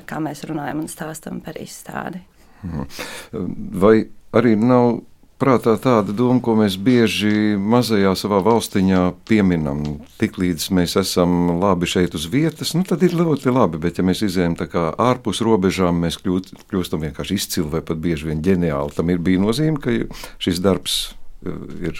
kā 0.05 0.19
mēs 0.21 0.43
runājam 0.45 0.83
un 0.83 0.91
stāstam 0.91 1.39
par 1.41 1.55
izstādi. 1.57 2.19
Mhm. 2.65 3.75
Vai 3.81 3.97
arī 4.35 4.55
nav 4.59 4.99
prātā 5.41 5.75
tāda 5.81 6.13
doma, 6.15 6.39
ko 6.43 6.55
mēs 6.59 6.77
bieži 6.79 7.55
mazajā 7.59 8.13
savā 8.17 8.39
valstiņā 8.45 9.01
pieminam. 9.27 9.81
Tiklīdz 10.21 10.69
mēs 10.75 10.95
esam 11.01 11.57
labi 11.59 11.89
šeit 11.91 12.15
uz 12.15 12.27
vietas, 12.31 12.73
nu, 12.77 12.85
tad 12.87 13.03
ir 13.03 13.17
ļoti 13.17 13.51
labi. 13.51 13.81
Bet, 13.83 13.99
ja 13.99 14.07
mēs 14.07 14.23
izējām 14.25 14.55
ārpus 15.01 15.43
robežām, 15.45 15.99
mēs 16.05 16.19
kļūt, 16.23 16.53
kļūstam 16.71 17.03
vienkārši 17.07 17.39
izcili 17.39 17.73
vai 17.75 17.83
pat 17.85 17.99
bieži 18.01 18.31
vien 18.31 18.43
ģeniāli. 18.45 18.95
Tam 18.95 19.11
ir 19.11 19.19
bija 19.23 19.43
nozīme, 19.43 19.81
ka 19.83 19.93
šis 20.41 20.63
darbs 20.63 20.97
eh, 21.45 21.91
ir 21.91 21.99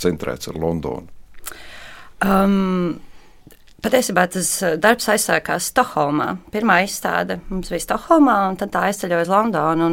centrēts 0.00 0.52
ar 0.52 0.60
Londonu. 0.60 1.08
Um, 2.24 3.00
Patiesībā 3.84 4.22
tas 4.32 4.48
eh, 4.64 4.78
darbs 4.80 5.10
aizsākās 5.12 5.66
Stokholmā. 5.68 6.30
Pirmā 6.54 6.78
izstāde 6.86 7.36
mums 7.50 7.68
bija 7.68 7.84
Stokholmā, 7.84 8.36
un 8.48 8.56
tad 8.60 8.72
tā 8.72 8.86
aizceļoja 8.88 9.26
uz 9.26 9.32
Londonu. 9.32 9.90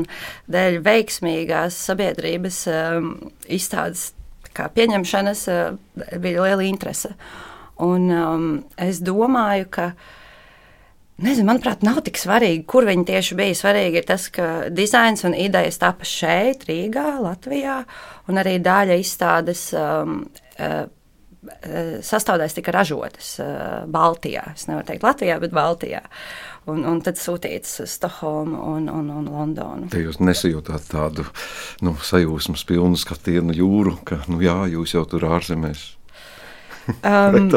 Dēļ 0.52 0.78
veiksmīgās 0.86 1.76
sabiedrības 1.90 2.62
um, 2.72 3.10
izstādes 3.52 4.14
pieņemšanas 4.56 5.44
uh, 5.52 5.76
bija 6.24 6.48
liela 6.48 6.64
interese. 6.64 7.12
Un, 7.84 8.08
um, 8.16 8.50
es 8.80 9.04
domāju, 9.04 9.68
ka. 9.76 9.92
Nezinu, 11.22 11.52
manuprāt, 11.52 11.84
nav 11.86 12.00
tik 12.02 12.16
svarīgi, 12.18 12.64
kur 12.72 12.88
viņi 12.88 13.04
tieši 13.12 13.36
bija. 13.38 13.58
Svarīgi 13.60 14.00
ir 14.00 14.08
tas, 14.08 14.24
ka 14.34 14.48
dizains 14.74 15.22
un 15.28 15.36
idejas 15.38 15.78
tapa 15.84 16.08
šeit, 16.08 16.64
Rīgā, 16.66 17.20
Latvijā, 17.22 17.76
un 18.32 18.42
arī 18.42 18.56
daļa 18.64 18.98
izstādes 19.04 19.68
um, 19.78 20.24
uh, 20.56 20.88
sastāvdaļas 22.06 22.56
tika 22.58 22.74
ražotas 22.76 23.34
Baltijā. 23.92 24.52
Es 24.56 24.68
nevaru 24.70 24.86
teikt 24.92 25.06
Latvijā, 25.06 25.40
bet 25.42 25.56
Baltijā. 25.56 26.04
Un, 26.70 26.84
un 26.86 27.00
tad 27.02 27.18
sūtīts 27.18 27.80
uz 27.82 27.96
Stokholmu 27.98 28.60
un, 28.76 28.86
un, 28.94 29.08
un 29.10 29.30
Londonu. 29.34 29.90
Te 29.90 30.04
jūs 30.04 30.20
nesajūtāt 30.22 30.92
tādu 30.92 31.26
nu, 31.82 31.96
sajūsmas 31.98 32.62
pilnu 32.70 33.00
skatienu 33.02 33.56
jūru, 33.58 33.96
ka 34.06 34.22
nu, 34.30 34.38
jā, 34.46 34.60
jūs 34.70 34.94
jau 34.94 35.02
tur 35.10 35.26
ārzemēs 35.32 35.88
Um, 37.06 37.50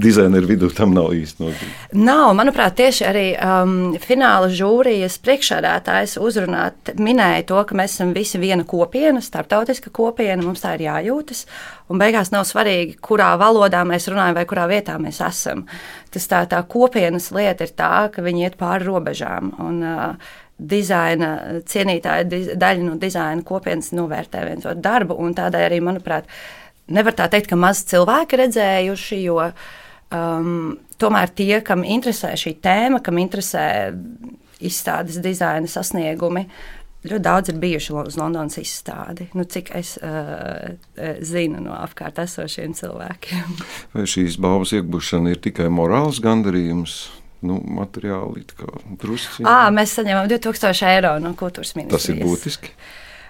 Dizaineru 0.00 0.48
vidū 0.50 0.68
tam 0.74 0.94
nav 0.96 1.12
īsti 1.14 1.42
nozīme. 1.44 1.72
Nav, 2.02 2.32
manuprāt, 2.38 2.74
tieši 2.80 3.06
arī 3.06 3.24
um, 3.36 3.74
fināla 4.02 4.50
žūrijas 4.52 5.18
priekšsēdētājs 5.22 6.16
uzrunāt 6.22 6.92
minēja 6.98 7.46
to, 7.52 7.60
ka 7.68 7.78
mēs 7.78 7.96
esam 7.96 8.12
visi 8.16 8.40
viena 8.42 8.66
kopiena, 8.68 9.22
starptautiska 9.22 9.92
kopiena, 9.94 10.42
mums 10.42 10.64
tā 10.64 10.74
ir 10.78 10.86
jājūtas. 10.88 11.44
Un 11.92 12.00
beigās 12.02 12.32
nav 12.34 12.46
svarīgi, 12.48 12.98
kurā 13.04 13.32
valodā 13.40 13.84
mēs 13.88 14.08
runājam 14.10 14.38
vai 14.40 14.46
kurā 14.50 14.68
vietā 14.70 14.98
mēs 15.02 15.22
esam. 15.24 15.66
Tas 16.12 16.28
tā, 16.30 16.44
tā 16.50 16.62
kopienas 16.68 17.30
lieta 17.34 17.68
ir 17.68 17.76
tā, 17.78 18.08
ka 18.12 18.24
viņi 18.24 18.48
iet 18.48 18.58
pāri 18.60 18.88
robežām. 18.88 19.54
Un, 19.62 19.82
uh, 19.86 20.32
dizaina 20.62 21.60
cienītāji, 21.66 22.56
daļa 22.60 22.86
no 22.86 22.96
dizaina 23.00 23.42
kopienas 23.46 23.92
novērtē 23.96 24.44
viens 24.46 24.66
otru 24.68 24.82
darbu, 24.84 25.16
un 25.18 25.34
tādēļ 25.34 25.64
arī, 25.66 25.80
manuprāt, 25.84 26.28
nevar 26.90 27.16
tā 27.16 27.28
teikt, 27.30 27.50
ka 27.52 27.58
maz 27.58 27.84
cilvēki 27.90 28.40
redzējuši, 28.40 29.22
jo 29.26 29.38
um, 29.42 30.76
tomēr 31.00 31.32
tie, 31.36 31.56
kam 31.64 31.86
interesē 31.86 32.34
šī 32.38 32.56
tēma, 32.62 33.02
kam 33.04 33.20
interesē 33.22 33.64
izstādes 34.62 35.18
dizaina 35.22 35.70
sasniegumi, 35.70 36.46
ļoti 37.02 37.22
daudz 37.24 37.50
ir 37.50 37.58
bijuši 37.62 37.94
uz 37.98 38.18
Londonas 38.18 38.58
izstādi. 38.62 39.26
Nu, 39.34 39.44
cik 39.48 39.72
es 39.78 39.96
uh, 39.98 40.74
zinu 41.26 41.62
no 41.64 41.74
apkārt 41.80 42.20
esošiem 42.22 42.76
cilvēkiem. 42.78 43.56
Vai 43.94 44.06
šīs 44.10 44.38
balvas 44.42 44.74
iegūšana 44.78 45.34
ir 45.34 45.42
tikai 45.42 45.70
morāls 45.72 46.22
gandarījums? 46.22 47.00
Nu, 47.42 47.56
materiāli 47.58 48.44
drusku. 49.02 49.42
Mēs 49.74 49.96
saņēmām 49.98 50.28
2000 50.30 50.90
eiro 50.92 51.16
no 51.18 51.32
kultūras 51.34 51.74
ministrijas. 51.74 52.04
Tas 52.06 52.12
ir 52.12 52.20
būtiski. 52.22 52.70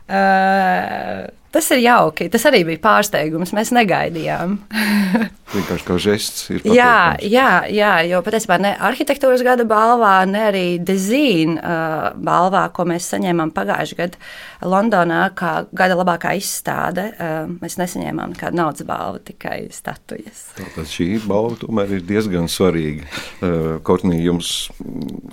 Uh, 0.03 1.31
Tas 1.53 1.69
ir 1.75 1.83
jauki. 1.85 2.31
Tas 2.33 2.47
arī 2.49 2.63
bija 2.65 2.81
pārsteigums. 2.81 3.53
Mēs 3.57 3.75
negaidījām. 3.77 4.57
Vienkārši 5.53 5.85
kā 5.85 5.97
žests. 6.01 6.47
jā, 6.65 7.19
jā, 7.29 7.49
jā, 7.69 7.91
jo 8.09 8.23
patiesībā 8.25 8.57
ne 8.63 8.71
arhitektūras 8.89 9.43
gada 9.45 9.67
balvā, 9.69 10.23
ne 10.25 10.47
arī 10.49 10.65
dizīna 10.81 11.57
uh, 11.61 12.07
balvā, 12.17 12.63
ko 12.73 12.87
mēs 12.89 13.11
saņēmām 13.13 13.53
pagājušajā 13.53 13.99
gadā 13.99 14.71
Londonā, 14.73 15.27
kā 15.37 15.67
gada 15.77 15.99
labākā 15.99 16.33
izstāde. 16.41 17.05
Uh, 17.19 17.53
mēs 17.61 17.77
nesaņēmām 17.83 18.33
nekādu 18.33 18.61
naudas 18.63 18.87
balvu, 18.89 19.21
tikai 19.29 19.59
statujas. 19.77 20.47
Tātad 20.57 20.89
šī 20.89 21.11
balva 21.27 21.61
tomēr 21.61 21.99
ir 21.99 22.09
diezgan 22.09 22.49
svarīga. 22.49 23.05
Uh, 23.45 23.77
Kortnī, 23.85 24.23
jums 24.25 24.71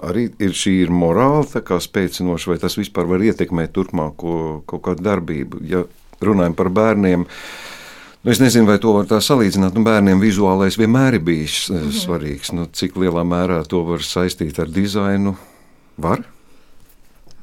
arī 0.04 0.28
ir 0.36 0.52
šī 0.52 0.82
ir 0.84 0.92
morāla 0.92 1.48
spēcinoša, 1.80 2.52
vai 2.52 2.60
tas 2.60 2.76
vispār 2.76 3.08
var 3.08 3.24
ietekmēt 3.24 3.72
turpmāko 3.72 4.36
kaut 4.68 4.84
kādu 4.90 5.08
darbību? 5.08 5.64
Ja 5.70 5.86
runājam 6.26 6.56
par 6.58 6.70
bērniem. 6.74 7.26
Nu, 8.20 8.32
es 8.32 8.42
nezinu, 8.42 8.68
vai 8.68 8.80
to 8.84 8.94
var 8.98 9.08
tā 9.08 9.22
salīdzināt. 9.24 9.78
Nu, 9.78 9.84
bērniem 9.88 10.20
vizuālais 10.20 10.78
vienmēr 10.80 11.20
ir 11.20 11.24
bijis 11.24 11.70
mm 11.70 11.78
-hmm. 11.78 12.02
svarīgs. 12.04 12.52
Nu, 12.54 12.68
cik 12.72 12.96
lielā 12.96 13.24
mērā 13.24 13.64
to 13.68 13.84
var 13.84 14.00
saistīt 14.00 14.60
ar 14.60 14.68
dizainu? 14.68 15.38
Var? 15.98 16.24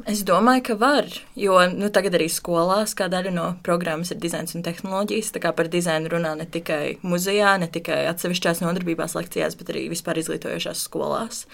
Es 0.04 0.20
domāju, 0.28 0.60
ka 0.60 0.74
var, 0.76 1.06
jo 1.40 1.54
nu, 1.72 1.88
tagad 1.88 2.18
arī 2.18 2.26
skolās 2.28 2.92
kā 2.98 3.06
daļa 3.08 3.30
no 3.32 3.46
programmas 3.64 4.10
ir 4.12 4.18
dizains 4.20 4.52
un 4.52 4.64
tehnoloģijas. 4.66 5.30
Tā 5.32 5.40
kā 5.40 5.54
par 5.56 5.70
dizainu 5.72 6.10
runā 6.12 6.34
ne 6.36 6.44
tikai 6.44 6.98
muzejā, 7.00 7.54
ne 7.62 7.70
tikai 7.72 8.02
atsevišķās 8.10 8.60
nodarbībās, 8.60 9.16
lekcijās, 9.16 9.56
bet 9.56 9.72
arī 9.72 9.86
vispār 9.88 10.20
izglītojošās 10.20 10.84
skolās. 10.84 11.46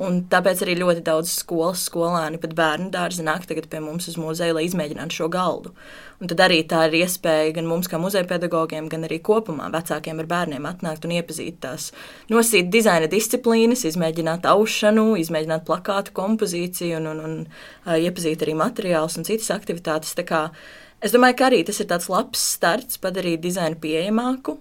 Un 0.00 0.22
tāpēc 0.32 0.64
arī 0.64 0.78
ļoti 0.80 1.04
daudz 1.04 1.34
skolas 1.42 1.84
skolēni, 1.90 2.40
pat 2.40 2.56
bērnu 2.56 2.88
dārzi 2.94 3.26
nāk 3.26 3.44
tagad 3.50 3.68
pie 3.68 3.84
mums 3.84 4.08
uz 4.08 4.16
muzeju, 4.16 4.56
lai 4.56 4.64
izmēģinātu 4.70 5.20
šo 5.20 5.28
galdu. 5.28 5.74
Un 6.20 6.28
tad 6.28 6.40
arī 6.44 6.58
tā 6.68 6.82
ir 6.88 6.98
iespēja 6.98 7.54
gan 7.56 7.68
mums, 7.68 7.88
kā 7.88 7.96
muzeja 7.96 8.26
pedagogiem, 8.28 8.90
gan 8.92 9.06
arī 9.06 9.22
kopumā 9.24 9.70
vecākiem 9.72 10.18
ar 10.20 10.26
bērniem 10.28 10.66
atnākt 10.68 11.06
un 11.08 11.14
iepazīt 11.16 11.62
tās 11.64 11.86
nosīt 12.28 12.68
dizaina 12.72 13.08
disciplīnas, 13.08 13.86
izmēģināt 13.88 14.44
aušanu, 14.50 15.14
izmēģināt 15.22 15.64
plakātu 15.64 16.12
kompozīciju 16.18 16.98
un, 17.00 17.08
un, 17.08 17.22
un 17.24 17.38
iepazīt 17.98 18.44
arī 18.44 18.54
materiālus 18.58 19.18
un 19.18 19.26
citas 19.28 19.50
aktivitātes. 19.54 20.14
Es 21.00 21.14
domāju, 21.14 21.38
ka 21.38 21.48
arī 21.48 21.62
tas 21.64 21.80
ir 21.80 21.88
tāds 21.90 22.10
labs 22.12 22.42
starts 22.56 23.00
padarīt 23.00 23.40
dizainu 23.40 23.78
pieejamāku, 23.80 24.58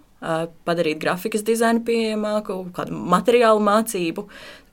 padarīt 0.67 0.99
grafikas 1.01 1.43
dizainu 1.47 1.83
pieejamāku, 1.87 2.61
kādu 2.75 2.95
materiālu 2.95 3.63
mācību. 3.63 4.25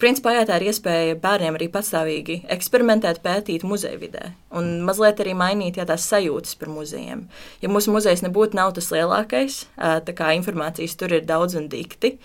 Principā 0.03 0.35
jā, 0.37 0.47
tā 0.49 0.59
ir 0.61 0.71
iespēja 0.73 1.21
bērniem 1.21 1.57
arī 1.57 1.71
patstāvīgi 1.73 2.43
eksperimentēt, 2.53 3.23
pētīt 3.25 3.65
muzeja 3.65 4.01
vidē 4.01 4.35
un 4.57 4.83
mazliet 4.87 5.21
arī 5.23 5.35
mainīt 5.37 5.79
jā, 5.81 5.87
tās 5.89 6.07
sajūtas 6.11 6.57
par 6.61 6.73
muzejiem. 6.73 7.27
Ja 7.63 7.71
mūsu 7.73 7.95
muzejs 7.95 8.25
nebūtu 8.25 8.57
tas 8.77 8.91
lielākais, 8.93 9.63
tā 9.77 10.17
kā 10.17 10.33
informācijas 10.39 10.97
tur 10.97 11.17
ir 11.17 11.27
daudz 11.29 11.59
un 11.59 11.69
dikti, 11.73 12.17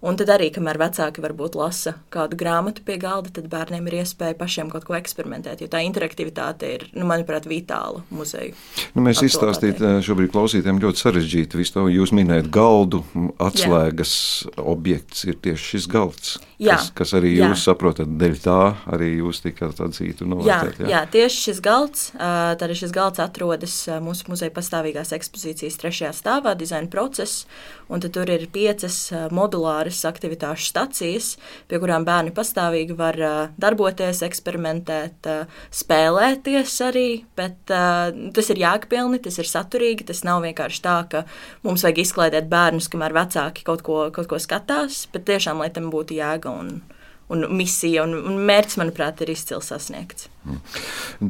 Un 0.00 0.16
tad 0.16 0.30
arī, 0.32 0.46
kamēr 0.48 0.78
vecāki 0.80 1.20
varbūt 1.20 1.58
lasa 1.60 1.92
kādu 2.12 2.38
grāmatu 2.40 2.80
pie 2.86 2.94
galda, 3.00 3.28
tad 3.36 3.50
bērniem 3.52 3.84
ir 3.90 3.98
iespēja 3.98 4.32
pašiem 4.38 4.70
kaut 4.72 4.86
ko 4.88 4.94
eksperimentēt. 4.96 5.60
Jo 5.60 5.68
tā 5.68 5.82
interaktivitāte 5.84 6.70
ir, 6.72 6.86
nu, 6.96 7.04
manuprāt, 7.08 7.44
vitāla 7.50 8.00
muzeja. 8.08 8.54
Nu, 8.94 9.04
mēs 9.04 9.20
izstāstījām 9.26 10.00
šobrīd 10.06 10.32
klausītājiem 10.32 10.80
ļoti 10.80 11.04
sarežģīti. 11.04 11.60
Visu 11.60 11.76
to 11.76 11.84
jūs 11.92 12.14
minējat, 12.16 12.48
galdu 12.54 13.02
atslēgas 13.36 14.14
Jā. 14.46 14.54
objekts 14.72 15.28
ir 15.28 15.36
tieši 15.44 15.74
šis 15.74 15.90
galds. 15.92 16.38
Jā, 16.56 16.78
kas, 16.78 16.88
kas 16.96 17.12
arī 17.20 17.34
jā. 17.36 17.50
jūs 17.50 17.64
saprotat, 17.68 18.10
dēļ 18.20 18.36
tā 18.42 18.58
arī 18.90 19.12
jūs 19.20 19.42
tikāt 19.44 19.80
atzīti 19.84 20.24
un 20.24 20.34
novērtēti. 20.34 20.84
Jā, 20.84 20.88
jā. 20.88 20.92
jā, 20.96 21.02
tieši 21.14 21.44
šis 21.46 21.60
galds, 21.64 22.06
tad 22.16 22.74
šis 22.76 22.94
galds 22.94 23.22
atrodas 23.22 23.76
mūsu 24.02 24.30
muzeja 24.32 24.52
pastāvīgās 24.56 25.14
ekspozīcijas 25.16 25.78
trešajā 25.80 26.12
stāvā, 26.16 26.56
dizaina 26.58 26.90
process, 26.90 27.44
un 27.90 28.02
tur 28.02 28.30
ir 28.30 28.46
piecas 28.52 28.98
modulāras 29.34 30.02
aktivitāšu 30.08 30.68
stacijas, 30.70 31.32
pie 31.70 31.80
kurām 31.82 32.06
bērni 32.08 32.34
pastāvīgi 32.34 32.96
var 32.98 33.18
darboties, 33.60 34.22
eksperimentēt, 34.26 35.28
spēlēties 35.74 36.76
arī, 36.86 37.08
bet 37.38 37.58
tas 37.70 38.52
ir 38.52 38.62
jēgpilni, 38.62 39.22
tas 39.24 39.40
ir 39.42 39.50
saturīgi, 39.50 40.08
tas 40.10 40.24
nav 40.26 40.44
vienkārši 40.46 40.84
tā, 40.84 40.96
ka 41.10 41.24
mums 41.66 41.84
vajag 41.86 42.04
izklaidēt 42.04 42.48
bērnus, 42.50 42.90
kamēr 42.92 43.16
vecāki 43.16 43.66
kaut 43.66 43.84
ko, 43.86 44.00
kaut 44.14 44.30
ko 44.30 44.40
skatās, 44.40 45.04
bet 45.12 45.28
tiešām, 45.28 45.62
lai 45.62 45.70
tam 45.74 45.90
būtu 45.92 46.16
jēga 46.18 46.54
un, 46.62 46.80
un 47.30 47.46
misija 47.56 48.04
un, 48.06 48.16
un 48.26 48.40
mērķis, 48.48 48.78
manuprāt, 48.80 49.22
ir 49.24 49.32
izcils 49.34 49.70
sasniegts. 49.70 50.28
Mm. 50.44 50.58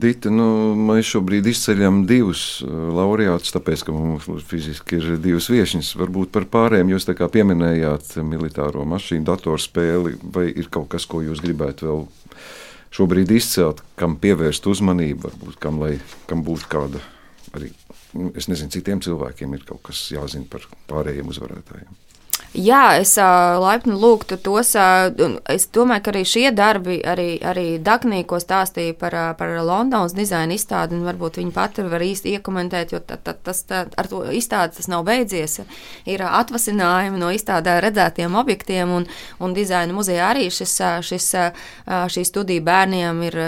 Dita, 0.03 0.33
nu, 0.33 0.47
mēs 0.79 1.11
šobrīd 1.13 1.49
izceļam 1.51 2.05
divus 2.09 2.45
uh, 2.65 2.71
laureātus, 2.97 3.53
tāpēc, 3.57 3.85
ka 3.87 3.95
mums 3.95 4.29
fiziski 4.49 5.01
ir 5.01 5.21
divas 5.23 5.51
viesņas. 5.53 5.93
Varbūt 6.01 6.33
par 6.35 6.49
pārējiem 6.53 6.95
jūs 6.95 7.09
pieminējāt 7.11 8.17
militāro 8.27 8.87
mašīnu, 8.89 9.27
datorspēli, 9.29 10.17
vai 10.35 10.49
ir 10.51 10.71
kaut 10.73 10.91
kas, 10.95 11.07
ko 11.11 11.23
jūs 11.27 11.43
gribētu 11.45 11.89
vēl 11.91 12.05
šobrīd 12.95 13.31
izcelt, 13.35 13.85
kam 14.01 14.17
pievērst 14.21 14.67
uzmanību, 14.71 15.29
varbūt 15.29 15.59
kam, 15.63 15.81
lai, 15.83 15.97
kam 16.31 16.45
būtu 16.47 16.71
kāda 16.71 17.03
arī. 17.57 17.73
Nu, 18.11 18.33
es 18.35 18.49
nezinu, 18.51 18.73
citiem 18.75 19.03
cilvēkiem 19.05 19.53
ir 19.55 19.67
kaut 19.69 19.85
kas 19.87 20.09
jāzina 20.11 20.49
par 20.51 20.65
pārējiem 20.91 21.31
uzvarētājiem. 21.31 21.99
Jā, 22.51 22.97
es 22.99 23.13
uh, 23.15 23.61
laipni 23.63 23.95
lūgtu 23.95 24.35
tos. 24.43 24.73
Uh, 24.75 25.37
es 25.53 25.69
domāju, 25.71 26.03
ka 26.03 26.11
arī 26.11 26.23
šie 26.27 26.49
darbi, 26.51 26.97
arī, 27.07 27.37
arī 27.47 27.79
Dagnī, 27.79 28.25
ko 28.27 28.41
stāstīja 28.43 28.97
par, 28.99 29.15
uh, 29.15 29.29
par 29.39 29.53
Londonas 29.63 30.17
dizaina 30.19 30.57
izstādi, 30.59 30.97
un 30.99 31.05
varbūt 31.07 31.39
viņi 31.39 31.55
pati 31.55 31.85
var 31.87 32.03
īsti 32.03 32.33
iekomentēt, 32.35 32.91
jo 32.91 32.99
tā, 33.07 33.21
tā, 33.23 33.37
tas 33.39 33.63
tā, 33.69 33.85
ar 33.95 34.09
to 34.11 34.25
izstādi 34.35 34.81
tas 34.81 34.91
nav 34.91 35.05
beidzies. 35.07 35.61
Ir 36.11 36.25
atvasinājumi 36.27 37.21
no 37.23 37.29
izstādē 37.31 37.77
redzētiem 37.85 38.35
objektiem, 38.43 38.97
un, 38.99 39.07
un 39.39 39.55
dizaina 39.55 39.95
muzejā 39.95 40.33
arī 40.33 40.51
šis, 40.51 40.75
šis, 41.07 41.29
šī 41.87 42.27
studija 42.27 42.67
bērniem 42.67 43.23
ir, 43.29 43.39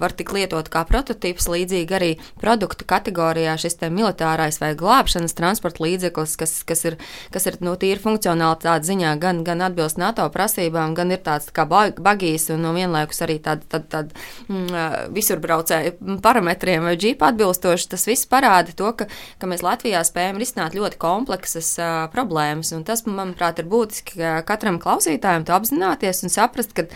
var 0.00 0.16
tik 0.16 0.32
lietot 0.32 0.72
kā 0.72 0.86
prototyps, 0.88 1.50
līdzīgi 1.52 1.98
arī 2.00 2.10
produktu 2.40 2.88
kategorijā 2.88 3.58
šis 3.60 3.82
militārais 3.92 4.62
vai 4.64 4.72
glābšanas 4.80 5.36
transporta 5.36 5.84
līdzeklis, 5.84 6.38
kas, 6.40 6.58
kas 6.64 6.86
ir, 6.88 7.00
kas 7.36 7.52
ir 7.52 7.60
no 7.60 7.76
tīri 7.76 8.00
funkcionāli 8.00 8.45
funkcionalitātes 8.46 8.88
ziņā 8.90 9.18
gan, 9.20 9.42
gan 9.44 9.62
atbilst 9.62 9.98
NATO 9.98 10.26
prasībām, 10.30 10.94
gan 10.94 11.10
ir 11.10 11.20
tāds 11.24 11.50
kā 11.54 11.66
bagīs 11.66 12.50
un 12.50 12.62
no 12.62 12.72
vienlaikus 12.74 13.22
arī 13.22 13.38
tāda 13.42 13.62
tād, 13.68 13.86
tād, 13.90 14.12
mm, 14.48 15.12
visurbraucēju 15.14 16.20
parametriem 16.22 16.84
vai 16.84 16.96
džipa 16.96 17.32
atbilstoši. 17.32 17.88
Tas 17.90 18.06
viss 18.06 18.26
parāda 18.26 18.74
to, 18.76 18.92
ka, 18.92 19.06
ka 19.38 19.46
mēs 19.46 19.62
Latvijā 19.62 20.02
spējam 20.04 20.38
risināt 20.38 20.76
ļoti 20.76 20.98
kompleksas 20.98 21.78
uh, 21.78 22.06
problēmas. 22.12 22.72
Un 22.76 22.84
tas, 22.84 23.04
manuprāt, 23.06 23.58
ir 23.58 23.66
būtiski 23.70 24.20
katram 24.46 24.78
klausītājam 24.78 25.46
to 25.46 25.54
apzināties 25.56 26.22
un 26.22 26.32
saprast, 26.32 26.74
ka, 26.76 26.86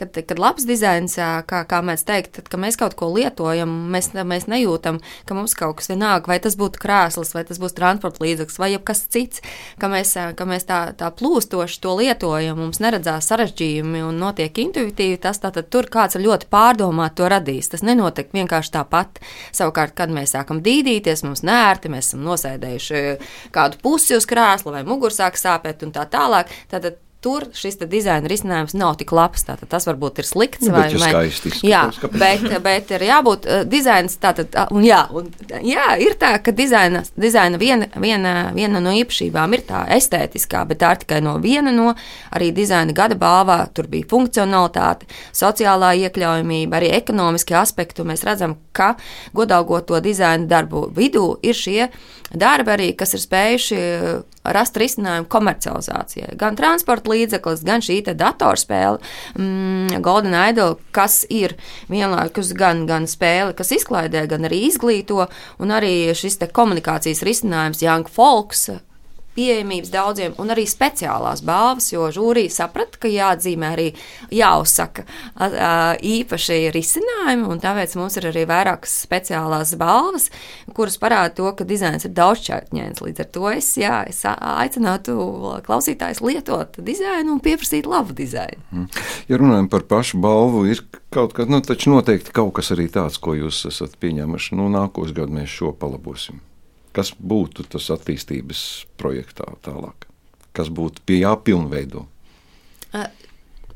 kad, 0.00 0.14
kad 0.14 0.38
labs 0.38 0.66
dizains, 0.68 1.16
kā, 1.16 1.64
kā 1.68 1.82
mēs 1.82 2.04
teikt, 2.06 2.36
tad, 2.38 2.50
ka 2.50 2.60
mēs 2.60 2.78
kaut 2.80 2.96
ko 2.98 3.10
lietojam, 3.14 3.70
mēs, 3.92 4.12
mēs 4.14 4.48
nejūtam, 4.50 5.00
ka 5.26 5.36
mums 5.38 5.56
kaut 5.58 5.80
kas 5.80 5.90
vienalga, 5.90 6.30
vai 6.30 6.40
tas 6.42 6.56
būtu 6.60 6.80
krēsls, 6.82 7.34
vai 7.34 7.44
tas 7.48 7.60
būs 7.60 7.76
transporta 7.76 8.22
līdzeklis, 8.24 8.60
vai 8.60 8.72
jebkas 8.74 9.04
cits, 9.10 9.44
ka 9.80 9.90
mēs, 9.92 10.14
ka 10.36 10.48
mēs 10.48 10.66
tā, 10.68 10.80
tā 11.00 11.10
plūstoši 11.16 11.80
to 11.82 11.96
lietojam, 11.98 12.58
mums 12.60 12.80
neredzās 12.82 13.30
sarežģījumi 13.30 14.04
un 14.06 14.20
notiek 14.20 14.62
intuitīvi, 14.64 15.18
tas 15.22 15.40
tātad 15.42 15.70
tur 15.72 15.88
kāds 15.92 16.18
ļoti 16.20 16.50
pārdomāt 16.52 17.16
to 17.18 17.28
radīs. 17.32 17.70
Tas 17.72 17.84
nenotiek 17.86 18.32
vienkārši 18.36 18.74
tāpat. 18.76 19.22
Savukārt, 19.56 19.96
kad 19.98 20.12
mēs 20.14 20.36
sākam 20.36 20.62
dīdīties, 20.64 21.24
mums 21.26 21.44
nērti, 21.46 21.92
mēs 21.92 22.10
esam 22.10 22.24
nosēdējuši 22.28 23.04
kādu 23.54 23.80
pusi 23.82 24.18
uz 24.18 24.28
krēsla 24.28 24.78
vai 24.78 24.86
mugursāk 24.88 25.40
sāpēt 25.40 25.86
un 25.86 25.94
tā 25.96 26.06
tālāk. 26.10 26.52
Tātad 26.70 27.00
tur 27.20 27.44
šis 27.56 27.76
dizaina 27.90 28.28
risinājums 28.30 28.74
nav 28.78 28.96
tik 29.00 29.12
labs. 29.12 29.44
Tātad 29.48 29.68
tas 29.72 29.86
varbūt 29.88 30.22
ir 30.22 30.28
slikts 30.28 30.64
nu, 30.66 30.72
vai 30.74 30.86
ne. 30.92 31.10
Jā, 31.66 31.82
bet, 32.14 32.46
bet 32.64 32.92
ir 32.96 33.04
jābūt 33.04 33.48
uh, 33.48 33.62
dizains. 33.68 34.16
Tātad, 34.20 34.56
un 34.72 34.84
jā, 34.86 35.02
un, 35.16 35.28
jā, 35.66 35.86
ir 36.00 36.16
tā, 36.20 36.32
ka 36.44 36.54
dizaina, 36.56 37.02
dizaina 37.20 37.60
viena, 37.60 37.90
viena, 38.00 38.34
viena 38.56 38.80
no 38.82 38.94
īpašībām 38.96 39.56
ir 39.56 39.64
tā 39.68 39.84
estētiskā, 39.96 40.64
bet 40.70 40.80
tā 40.82 40.94
ir 40.96 41.02
tikai 41.04 41.20
no 41.24 41.36
viena 41.42 41.74
no 41.74 41.92
arī 42.32 42.50
dizaina 42.56 42.96
gada 42.96 43.18
balvā. 43.20 43.60
Tur 43.76 43.90
bija 43.92 44.08
funkcionalitāte, 44.10 45.08
sociālā 45.36 45.92
iekļaujamība, 46.06 46.80
arī 46.80 46.94
ekonomiskie 46.96 47.58
aspekti. 47.60 48.06
Mēs 48.08 48.24
redzam, 48.24 48.56
ka 48.72 48.94
godalgoto 49.36 50.00
dizaina 50.00 50.48
darbu 50.48 50.88
vidū 50.96 51.34
ir 51.44 51.56
šie 51.56 51.90
darbi 52.30 52.72
arī, 52.72 52.90
kas 52.96 53.14
ir 53.16 53.22
spējuši 53.24 53.80
rast 54.56 54.76
risinājumu 54.80 55.28
komercializācijai. 55.30 56.34
Gan 56.40 56.58
transporta 56.58 57.12
līdzeklis, 57.12 57.64
gan 57.66 57.84
šī 57.84 58.00
datorspēle, 58.10 59.00
mm, 59.36 60.00
Golden 60.04 60.34
Idol, 60.34 60.78
kas 60.92 61.24
ir 61.30 61.56
vienlaikus 61.88 62.52
gan, 62.56 62.86
gan 62.86 63.06
spēle, 63.10 63.54
kas 63.56 63.72
izklaidē, 63.76 64.26
gan 64.30 64.48
arī 64.48 64.64
izglīto, 64.68 65.28
un 65.58 65.74
arī 65.74 66.12
šis 66.14 66.40
komunikācijas 66.52 67.24
risinājums 67.26 67.82
Young 67.82 68.08
Folks 68.08 68.70
pieejamības 69.36 69.92
daudziem, 69.92 70.34
un 70.42 70.52
arī 70.52 70.66
speciālās 70.68 71.42
balvas, 71.46 71.90
jo 71.92 72.08
žūrija 72.14 72.52
saprata, 72.52 72.98
ka 73.02 73.10
jāatzīmē 73.10 73.72
arī 73.74 73.86
jāuzsaka 74.34 75.04
īpaši 76.06 76.58
risinājumi, 76.74 77.46
un 77.50 77.62
tāpēc 77.62 77.96
mums 77.98 78.18
ir 78.20 78.30
arī 78.30 78.44
vairākas 78.50 78.96
speciālās 79.06 79.74
balvas, 79.80 80.30
kuras 80.76 80.98
parāda 81.00 81.34
to, 81.38 81.50
ka 81.56 81.66
dizains 81.68 82.06
ir 82.08 82.14
daudzšķaitņēns. 82.18 83.02
Līdz 83.06 83.24
ar 83.24 83.30
to 83.36 83.50
es, 83.52 83.70
jā, 83.80 84.02
es 84.10 84.22
aicinātu 84.26 85.16
klausītājus 85.66 86.22
lietot 86.26 86.80
dizainu 86.84 87.36
un 87.36 87.44
pieprasīt 87.44 87.88
labu 87.90 88.16
dizainu. 88.16 88.60
Mm. 88.74 88.88
Ja 89.30 89.40
runājam 89.40 89.70
par 89.72 89.86
pašu 89.90 90.20
balvu, 90.22 90.66
ir 90.70 90.82
kaut 91.14 91.34
kas, 91.36 91.48
nu, 91.50 91.62
taču 91.64 91.94
noteikti 91.94 92.34
kaut 92.34 92.54
kas 92.58 92.72
arī 92.74 92.90
tāds, 92.92 93.18
ko 93.22 93.34
jūs 93.38 93.64
esat 93.70 93.96
pieņēmuši. 94.02 94.56
Nu, 94.58 94.68
nākos 94.72 95.14
gadu 95.16 95.38
mēs 95.38 95.50
šo 95.54 95.74
palabosim. 95.76 96.42
Kas 96.96 97.12
būtu 97.14 97.68
tas 97.70 97.86
attīstības 97.94 98.64
projektā 98.98 99.46
tālāk? 99.62 100.08
Kas 100.56 100.72
būtu 100.74 101.04
pie 101.06 101.20
jāpilnveido? 101.22 102.06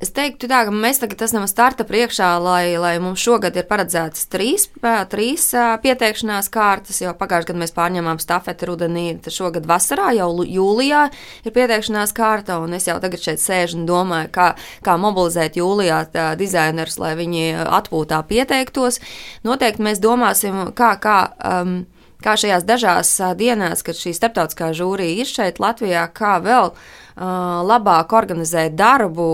Es 0.03 0.11
teiktu, 0.13 0.49
tā, 0.51 0.65
ka 0.67 0.73
mēs 0.75 0.99
tagad 1.01 1.23
esam 1.25 1.47
starta 1.49 1.85
priekšā, 1.87 2.27
lai, 2.43 2.75
lai 2.83 2.97
mums 3.01 3.23
šogad 3.23 3.55
ir 3.57 3.65
paredzētas 3.69 4.27
trīs, 4.29 4.67
trīs 5.09 5.47
pieteikšanās 5.55 6.51
kārtas, 6.53 6.99
jo 7.01 7.15
pagājušajā 7.17 7.49
gadā 7.53 7.63
mēs 7.63 7.73
pārņēmām 7.77 8.21
stafeti 8.21 8.69
rudenī, 8.69 9.05
tad 9.25 9.33
šogad 9.33 9.69
vasarā, 9.71 10.11
jau 10.19 10.29
jūlijā 10.43 11.07
ir 11.47 11.55
pieteikšanās 11.57 12.13
kārta, 12.17 12.59
es 12.77 12.91
jau 12.91 12.99
tagad 13.01 13.23
šeit 13.23 13.41
sēžu 13.41 13.79
un 13.81 13.89
domāju, 13.89 14.29
kā, 14.35 14.51
kā 14.85 14.99
mobilizēt 15.01 15.57
jūlijā 15.63 16.03
dizainerus, 16.43 16.99
lai 17.01 17.15
viņi 17.23 17.47
atpūtā 17.65 18.21
pieteiktos. 18.29 19.01
Noteikti 19.47 19.89
mēs 19.89 20.05
domāsim, 20.05 20.67
kā, 20.77 20.97
kā 21.01 21.19
um, 21.39 21.79
kā 22.25 22.37
šajās 22.41 22.67
dažās 22.67 23.15
dienās, 23.39 23.85
kad 23.87 23.99
šī 23.99 24.15
starptautiskā 24.17 24.73
žūrija 24.77 25.23
ir 25.23 25.31
šeit 25.31 25.61
Latvijā, 25.63 26.07
kā 26.17 26.39
vēl 26.45 26.73
labāk 27.15 28.13
organizēt 28.17 28.75
darbu, 28.75 29.27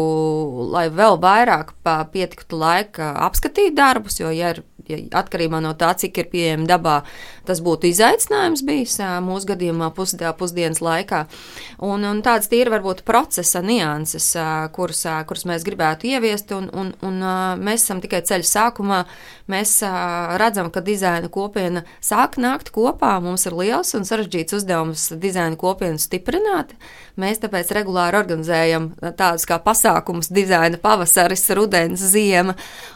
lai 0.74 0.88
vēl 0.92 1.16
vairāk 1.22 1.72
pietiktu 2.12 2.58
laika 2.60 3.14
apskatīt 3.28 3.78
darbus, 3.78 4.20
jo, 4.20 4.28
ja 4.34 4.52
ir 4.52 4.62
ja 4.90 5.00
atkarībā 5.20 5.60
no 5.62 5.72
tā, 5.78 5.92
cik 5.98 6.22
ir 6.22 6.30
pieejama 6.32 6.68
dabā, 6.68 6.96
tas 7.48 7.62
būtu 7.64 7.88
izaicinājums 7.90 8.62
bijis 8.66 8.98
mūsu 9.24 9.52
gadījumā 9.52 9.90
pusdienā, 9.96 10.32
pusdienas 10.38 10.82
laikā. 10.84 11.24
Un, 11.86 12.04
un 12.06 12.22
tāds 12.24 12.50
ir 12.54 12.70
varbūt 12.72 13.02
procesa 13.08 13.62
nianses, 13.64 14.32
kuras, 14.76 15.02
kuras 15.28 15.46
mēs 15.48 15.66
gribētu 15.66 16.10
ieviest, 16.10 16.52
un, 16.56 16.68
un, 16.74 16.92
un 17.06 17.20
mēs 17.60 17.86
esam 17.86 18.02
tikai 18.02 18.22
ceļa 18.26 18.48
sākumā. 18.50 19.02
Mēs 19.50 19.80
redzam, 20.40 20.70
ka 20.70 20.82
dizaina 20.84 21.30
kopiena 21.32 21.82
sāk 22.04 22.38
nākt 22.38 22.70
kopā. 22.74 23.16
Mums 23.24 23.48
ir 23.48 23.56
liels 23.58 23.94
un 23.98 24.06
sarežģīts 24.06 24.60
uzdevums 24.60 25.08
dizaina 25.20 25.58
kopienu 25.58 25.98
stiprināt. 25.98 26.76
Mēs 27.20 27.40
tāpēc 27.42 27.72
regulāri 27.74 28.18
organizējam 28.20 28.90
tādus 29.18 29.46
kā 29.48 29.58
pasākumus 29.62 30.30
dizaina 30.32 30.78
pavasaris, 30.80 31.48
rudens, 31.56 32.04
ziema 32.12 32.54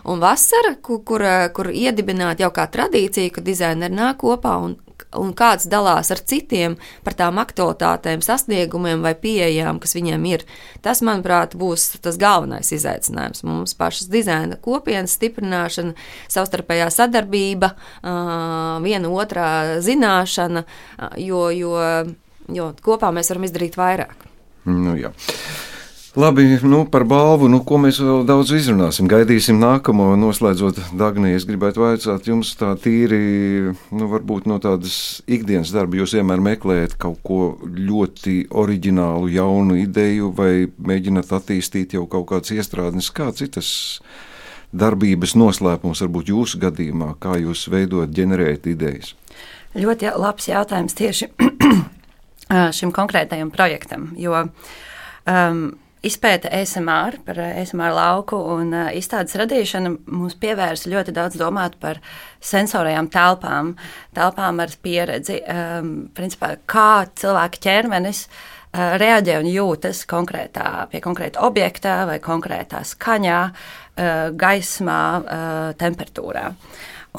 un 0.09 0.23
vasara, 0.23 0.77
kur, 0.83 1.03
kur, 1.05 1.25
kur 1.57 1.71
iedibināta 1.85 2.45
jau 2.45 2.51
kā 2.55 2.67
tradīcija, 2.71 3.33
ka 3.35 3.45
dizaineri 3.45 3.95
nāk 3.95 4.21
kopā 4.23 4.55
un, 4.65 4.77
un 5.19 5.33
kāds 5.37 5.69
dalās 5.71 6.11
ar 6.15 6.21
citiem 6.21 6.77
par 7.07 7.17
tām 7.19 7.39
aktualitātēm, 7.43 8.23
sasniegumiem 8.25 9.05
vai 9.05 9.15
pieejām, 9.19 9.81
kas 9.83 9.97
viņiem 9.97 10.27
ir. 10.31 10.47
Tas, 10.85 11.03
manuprāt, 11.07 11.57
būs 11.59 11.91
tas 12.05 12.19
galvenais 12.21 12.73
izaicinājums. 12.75 13.45
Mums 13.47 13.77
pašas 13.79 14.11
dizaina 14.13 14.59
kopienas 14.63 15.17
stiprināšana, 15.19 15.95
savstarpējā 16.33 16.91
sadarbība, 16.95 17.75
viena 18.85 19.13
otrā 19.13 19.51
zināšana, 19.85 20.65
jo, 21.23 21.47
jo, 21.55 21.77
jo 22.53 22.73
kopā 22.85 23.13
mēs 23.15 23.33
varam 23.33 23.47
izdarīt 23.49 23.79
vairāk. 23.81 24.27
Nu, 24.65 24.97
jā. 24.97 25.13
Labi, 26.15 26.59
nu, 26.63 26.85
par 26.87 27.03
balvu, 27.03 27.49
nu, 27.51 27.59
ko 27.67 27.75
mēs 27.83 27.97
vēl 27.99 28.21
daudz 28.29 28.53
izrunāsim. 28.55 29.09
Gaidīsim 29.11 29.57
nākamo, 29.59 30.13
noslēdzot 30.15 30.77
Dagniju. 30.95 31.35
Es 31.35 31.47
gribētu 31.49 31.83
vaicāt 31.83 32.29
jums 32.31 32.53
tā 32.61 32.69
tīri, 32.79 33.19
nu, 33.91 34.07
varbūt 34.13 34.47
no 34.47 34.61
tādas 34.63 35.25
ikdienas 35.27 35.73
darba. 35.75 35.99
Jūs 35.99 36.15
vienmēr 36.15 36.45
meklējat 36.53 36.95
kaut 37.03 37.19
ko 37.27 37.41
ļoti 37.67 38.37
oriģinālu, 38.55 39.33
jaunu 39.35 39.81
ideju, 39.83 40.31
vai 40.39 40.69
mēģināt 40.79 41.35
attīstīt 41.35 41.99
jau 41.99 42.07
kaut 42.07 42.31
kādas 42.31 42.55
iestrādes, 42.55 43.11
kāds 43.11 43.43
ir 43.43 43.51
tas 43.59 43.75
darbības 44.71 45.35
noslēpums, 45.35 46.07
varbūt 46.07 46.31
jūsu 46.31 46.63
gadījumā, 46.63 47.17
kā 47.19 47.41
jūs 47.43 47.67
veidojat, 47.75 48.15
ģenerējat 48.15 48.71
idejas. 48.71 49.17
Ļoti 49.75 50.15
labs 50.15 50.47
jautājums 50.47 50.95
tieši 50.95 51.33
šim 52.79 52.95
konkrētajam 52.95 53.51
projektam. 53.51 54.13
Jo, 54.15 54.47
um, 55.27 55.73
izpēta 56.05 56.51
ESMR 56.53 57.19
par 57.25 57.39
ESMR 57.43 57.95
lauku 57.97 58.39
un 58.55 58.73
uh, 58.75 58.89
izstādes 58.97 59.37
radīšana 59.41 59.93
mums 60.13 60.37
pievērsa 60.41 60.91
ļoti 60.93 61.15
daudz 61.17 61.39
domāt 61.41 61.79
par 61.81 62.01
sensorajām 62.45 63.09
telpām, 63.13 63.75
telpām 64.17 64.61
ar 64.65 64.75
pieredzi, 64.85 65.41
um, 65.41 65.95
principā, 66.17 66.55
kā 66.71 67.07
cilvēka 67.21 67.63
ķermenis 67.67 68.25
uh, 68.27 68.97
reaģē 69.01 69.39
un 69.43 69.51
jūtas 69.51 70.05
konkrētā, 70.11 70.89
pie 70.93 71.01
konkrēta 71.05 71.45
objekta 71.47 72.03
vai 72.11 72.19
konkrētā 72.23 72.85
skaņā, 72.95 73.41
gaismā, 74.35 75.03
temperatūrā. 75.79 76.49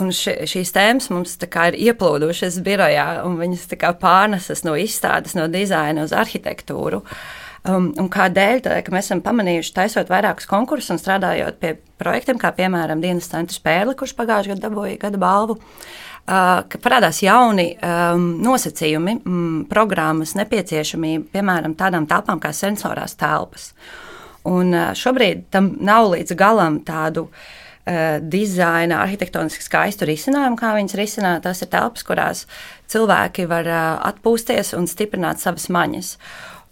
Un 0.03 0.09
ši, 0.11 0.33
šīs 0.51 0.73
tēmas 0.75 1.07
mums 1.07 1.37
ir 1.39 1.77
ieplūdušas 1.85 2.57
birojā, 2.65 3.05
un 3.23 3.37
viņas 3.39 3.63
pārnesas 4.01 4.65
no 4.67 4.73
izstādes, 4.75 5.37
no 5.39 5.47
dizaina 5.47 6.03
uz 6.03 6.11
arhitektūru. 6.11 6.99
Uh, 6.99 7.44
Um, 7.65 7.89
un 7.97 8.09
kādēļ? 8.13 8.59
Tādēļ, 8.61 8.81
ka 8.85 8.93
mēs 8.93 9.07
esam 9.07 9.21
pamanījuši, 9.25 9.73
taisot 9.73 10.09
vairākus 10.11 10.45
konkursus 10.49 10.93
un 10.93 10.99
strādājot 11.01 11.57
pie 11.61 11.71
projektiem, 11.97 12.37
kā 12.41 12.51
piemēram 12.53 13.01
Dienas 13.01 13.31
centra 13.31 13.55
spēle, 13.55 13.95
kurš 13.97 14.13
pagājušajā 14.19 14.53
gadā 14.53 14.67
dabūja 14.67 14.99
gada 15.01 15.21
balvu. 15.21 15.57
Uh, 15.57 16.61
ka 16.69 16.81
parādās 16.81 17.23
jauni 17.25 17.71
um, 17.77 18.31
nosacījumi, 18.45 19.19
um, 19.25 19.59
programmas 19.69 20.35
nepieciešamība, 20.37 21.29
piemēram, 21.33 21.73
tādām 21.77 22.05
telpām 22.09 22.41
kā 22.41 22.53
sensorās 22.53 23.17
telpas. 23.17 23.71
Un, 24.45 24.73
uh, 24.73 24.93
šobrīd 24.97 25.47
tam 25.53 25.73
nav 25.81 26.11
līdz 26.13 26.37
galam 26.37 26.79
tādu 26.85 27.27
uh, 27.29 28.17
dizaina, 28.21 29.03
arhitektoniski 29.05 29.65
skaistu 29.65 30.05
risinājumu, 30.09 30.57
kā 30.61 30.73
viņas 30.77 30.97
risināt. 31.01 31.45
Tas 31.45 31.65
ir 31.65 31.73
telpas, 31.73 32.05
kurās 32.05 32.45
cilvēki 32.93 33.45
var 33.49 33.69
uh, 33.69 33.85
atpūsties 34.09 34.75
un 34.77 34.89
stiprināt 34.89 35.41
savas 35.41 35.69
maņas. 35.73 36.17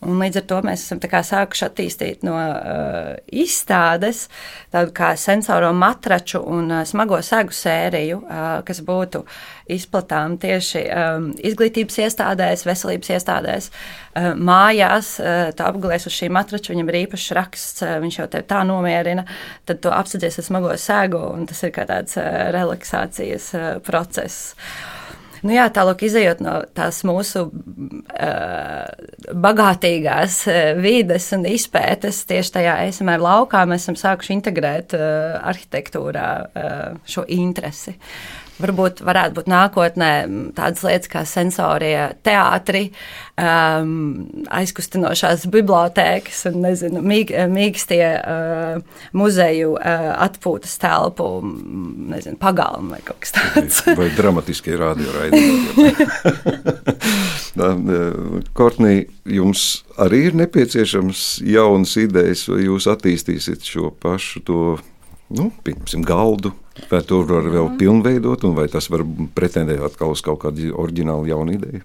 Un 0.04 0.20
līdz 0.22 0.42
ar 0.42 0.46
to 0.50 0.60
mēs 0.66 0.86
esam 0.86 1.00
sākuši 1.04 1.66
attīstīt 1.68 2.24
no 2.28 2.36
uh, 2.36 3.14
izstādes 3.32 4.28
tādu 4.74 4.94
kā 4.96 5.14
sensoro 5.20 5.72
matraču 5.76 6.42
un 6.44 6.72
uh, 6.72 6.84
smago 6.88 7.20
segu 7.24 7.56
sēriju, 7.56 8.22
uh, 8.24 8.46
kas 8.68 8.82
būtu 8.86 9.24
izplatām 9.72 10.38
tieši 10.42 10.84
um, 10.92 11.30
izglītības 11.40 12.02
iestādēs, 12.06 12.66
veselības 12.68 13.14
iestādēs, 13.18 13.70
uh, 13.72 14.32
mājās. 14.36 15.16
Uh, 15.22 15.52
tu 15.56 15.68
apgulēsi 15.68 16.10
uz 16.12 16.18
šī 16.18 16.32
matrača, 16.34 16.74
viņam 16.74 16.92
ir 16.92 17.00
īpašs 17.04 17.30
raksts, 17.38 17.86
uh, 17.86 17.96
viņš 18.04 18.20
jau 18.20 18.28
tevi 18.34 18.50
tā 18.50 18.64
nomierina, 18.68 19.28
tad 19.70 19.84
tu 19.84 19.94
apsēdies 19.94 20.42
ar 20.42 20.50
smago 20.50 20.76
segu, 20.80 21.22
un 21.38 21.48
tas 21.50 21.64
ir 21.64 21.72
kā 21.76 21.88
tāds 21.90 22.20
uh, 22.20 22.28
relaksācijas 22.56 23.54
uh, 23.56 23.72
process. 23.86 24.56
Nu, 25.44 25.52
jā, 25.52 25.66
tālāk 25.76 26.06
izējot 26.08 26.40
no 26.44 26.54
tās 26.76 27.02
mūsu 27.08 27.42
uh, 27.52 28.86
bagātīgās 29.46 30.38
uh, 30.48 30.60
vides 30.80 31.26
un 31.36 31.44
izpētes, 31.50 32.22
tieši 32.30 32.54
tajā 32.58 32.78
esamā 32.88 33.18
laukā 33.20 33.66
mēs 33.68 33.84
esam 33.84 34.00
sākuši 34.00 34.38
integrēt 34.38 34.96
uh, 34.96 35.36
arhitektūrā 35.52 36.30
uh, 36.40 37.04
šo 37.04 37.26
interesi. 37.28 37.98
Varbūt 38.62 39.02
varētu 39.02 39.40
būt 39.40 39.48
nākotnē 39.50 40.10
tādas 40.54 40.84
lietas 40.86 41.10
kā 41.10 41.24
sensorie 41.26 42.14
teātri, 42.26 42.84
um, 43.34 44.28
aizkustinošās 44.54 45.48
bibliotēkas 45.54 46.44
un 46.52 46.60
nezinu, 46.68 47.02
mīg, 47.02 47.34
mīkstie 47.50 48.04
uh, 48.20 49.02
muzeju 49.18 49.74
uh, 49.80 50.14
atpūtas 50.28 50.78
telpu, 50.82 51.30
nezinu, 52.14 52.38
pagalmu 52.42 52.94
vai 52.94 53.02
kaut 53.06 53.24
kas 53.26 53.34
tāds. 53.40 53.82
vai, 53.88 53.98
vai 54.04 54.10
dramatiskie 54.18 54.78
radioraidījumi. 54.78 55.90
Kortnī, 58.58 58.96
jums 59.30 59.84
arī 60.02 60.28
ir 60.30 60.38
nepieciešams 60.38 61.42
jaunas 61.46 61.98
idejas, 62.02 62.48
vai 62.50 62.64
jūs 62.68 62.86
attīstīsiet 62.92 63.66
šo 63.66 63.90
pašu 64.04 64.46
to, 64.46 64.62
nu, 65.38 65.50
pieņemsim, 65.66 66.06
galdu 66.08 66.54
Vai 66.90 67.04
to 67.06 67.22
var 67.30 67.46
vēl 67.54 67.76
pilnveidot, 67.78 68.48
vai 68.58 68.66
tas 68.72 68.90
var 68.90 69.04
pretendēt 69.38 69.84
atkal 69.86 70.16
uz 70.16 70.24
kaut 70.26 70.42
kādu 70.42 70.72
oriģinālu 70.74 71.30
jaunu 71.30 71.54
ideju? 71.60 71.84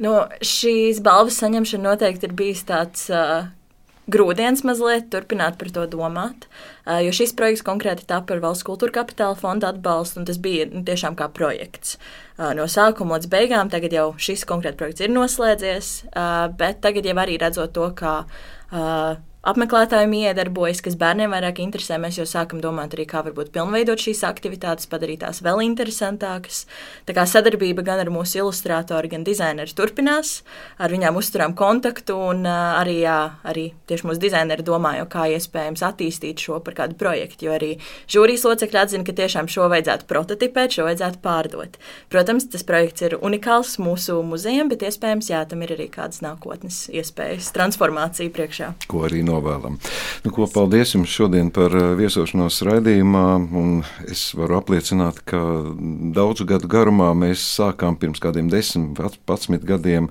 Nu, 0.00 0.14
šīs 0.42 1.02
balvas 1.04 1.36
saņemšana 1.42 1.92
noteikti 1.92 2.26
ir 2.26 2.32
bijis 2.34 2.64
tāds 2.66 3.04
uh, 3.12 3.50
grūdienis 4.10 4.64
mazliet 4.66 5.10
turpināt 5.12 5.58
par 5.60 5.70
to 5.76 5.84
domāt. 5.92 6.48
Uh, 6.86 7.02
jo 7.04 7.12
šis 7.14 7.36
projekts 7.36 7.62
konkrēti 7.66 8.08
tapa 8.08 8.34
ar 8.34 8.40
Valsts 8.42 8.66
kultūra 8.66 8.96
kapitāla 8.96 9.36
fonda 9.38 9.70
atbalstu, 9.74 10.22
un 10.22 10.30
tas 10.30 10.40
bija 10.40 10.66
nu, 10.72 10.82
tiešām 10.88 11.18
kā 11.20 11.28
projekts. 11.36 11.98
Uh, 12.38 12.54
no 12.56 12.64
sākuma 12.64 13.20
līdz 13.20 13.30
beigām, 13.36 13.70
tagad 13.70 13.94
jau 13.94 14.08
šis 14.16 14.48
konkrēti 14.48 14.80
projekts 14.80 15.04
ir 15.04 15.12
noslēdzies, 15.12 15.92
uh, 16.10 16.48
bet 16.58 16.80
tagad 16.82 17.06
jau 17.06 17.18
arī 17.20 17.36
redzot 17.44 17.76
to, 17.76 17.92
kā 18.00 18.22
uh, 18.24 19.20
apmeklētājiem 19.44 20.14
iedarbojas, 20.18 20.80
kas 20.84 20.96
bērniem 21.00 21.32
vairāk 21.34 21.60
interesē. 21.64 21.98
Mēs 22.00 22.18
jau 22.18 22.26
sākam 22.28 22.62
domāt 22.64 22.96
arī, 22.96 23.04
kā 23.08 23.20
varbūt 23.26 23.52
pilnveidot 23.54 24.00
šīs 24.00 24.22
aktivitātes, 24.26 24.88
padarīt 24.90 25.22
tās 25.24 25.42
vēl 25.44 25.60
interesantākas. 25.66 26.64
Tā 27.08 27.16
kā 27.16 27.26
sadarbība 27.28 27.84
gan 27.86 28.00
ar 28.02 28.10
mūsu 28.12 28.40
ilustrātoru, 28.40 29.10
gan 29.12 29.26
dizaineru 29.26 29.76
turpinās, 29.76 30.38
ar 30.80 30.92
viņām 30.94 31.18
uzturām 31.20 31.56
kontaktu 31.58 32.16
un 32.30 32.48
arī, 32.48 33.00
jā, 33.04 33.18
arī 33.44 33.66
tieši 33.90 34.08
mūsu 34.08 34.22
dizaineri 34.22 34.64
domāju, 34.64 35.06
kā 35.12 35.26
iespējams 35.36 35.84
attīstīt 35.84 36.40
šo 36.44 36.60
par 36.64 36.78
kādu 36.80 36.98
projektu, 37.00 37.48
jo 37.48 37.56
arī 37.56 37.74
žūrijas 38.10 38.46
locekļi 38.48 38.80
atzina, 38.80 39.06
ka 39.06 39.16
tiešām 39.20 39.50
šo 39.52 39.68
vajadzētu 39.72 40.08
prototipēt, 40.10 40.78
šo 40.78 40.88
vajadzētu 40.88 41.20
pārdot. 41.24 41.78
Protams, 42.12 42.48
tas 42.52 42.64
projekts 42.66 43.04
ir 43.04 43.18
unikāls 43.20 43.76
mūsu 43.82 44.20
muzejam, 44.26 44.72
bet 44.72 44.86
iespējams, 44.88 45.30
jā, 45.32 45.44
tam 45.48 45.64
ir 45.66 45.74
arī 45.76 45.90
kādas 45.92 46.22
nākotnes 46.24 46.84
iespējas, 46.94 47.52
transformācija 47.56 48.32
priekšā. 48.34 48.72
Ko 48.90 49.04
arī 49.08 49.22
no 49.26 49.33
novēlam. 49.34 49.78
Nu, 50.24 50.32
ko, 50.32 50.46
paldies 50.50 50.94
jums 50.94 51.12
šodien 51.12 51.50
par 51.54 51.74
eh, 51.74 51.90
viesošanos 51.98 52.60
raidījumā. 52.66 53.26
Es 54.10 54.26
varu 54.38 54.58
apliecināt, 54.60 55.20
ka 55.28 55.40
daudzu 56.14 56.46
gadu 56.48 56.70
garumā 56.70 57.10
mēs 57.18 57.42
sākām 57.58 57.98
pirms 58.00 58.22
kādiem 58.22 58.48
10, 58.52 58.94
11 58.98 59.66
gadiem 59.68 60.08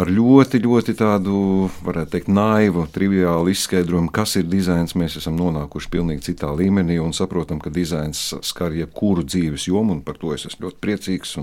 ar 0.00 0.10
ļoti, 0.10 0.60
ļoti 0.64 0.96
tādu, 0.98 1.38
varētu 1.86 2.14
teikt, 2.16 2.30
naivu, 2.34 2.86
triviālu 2.94 3.54
izskaidrojumu, 3.54 4.12
kas 4.14 4.36
ir 4.40 4.48
dizains. 4.50 4.96
Mēs 4.98 5.18
esam 5.20 5.38
nonākuši 5.38 5.90
pilnīgi 5.94 6.28
citā 6.30 6.52
līmenī 6.54 6.98
un 7.02 7.14
saprotam, 7.16 7.62
ka 7.62 7.72
dizains 7.74 8.26
skar 8.44 8.74
jebkuru 8.76 9.24
dzīves 9.26 9.68
jomu, 9.70 9.98
un 9.98 10.04
par 10.06 10.18
to 10.20 10.34
es 10.36 10.46
esmu 10.50 10.68
ļoti 10.68 10.82
priecīgs. 10.84 11.36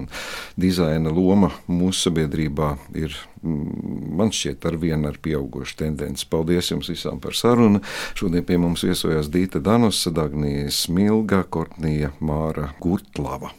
Dizaina 0.59 1.11
loma 1.13 1.51
mūsu 1.71 2.09
sabiedrībā 2.09 2.75
ir 2.99 3.15
Mm, 3.41 4.13
man 4.17 4.29
šķiet, 4.29 4.65
ar 4.69 4.75
vienu 4.77 5.07
ar 5.09 5.15
pieaugušu 5.17 5.79
tendenci. 5.79 6.27
Paldies 6.29 6.67
jums 6.69 6.91
visām 6.91 7.17
par 7.21 7.37
sarunu. 7.37 7.81
Šodien 8.17 8.45
pie 8.47 8.59
mums 8.61 8.85
viesojās 8.87 9.31
Dīta 9.31 9.61
Danusa, 9.63 10.13
Dagnija 10.15 10.71
Smilga, 10.73 11.43
Kortnija 11.49 12.13
Māra 12.19 12.71
Gurtlava. 12.81 13.53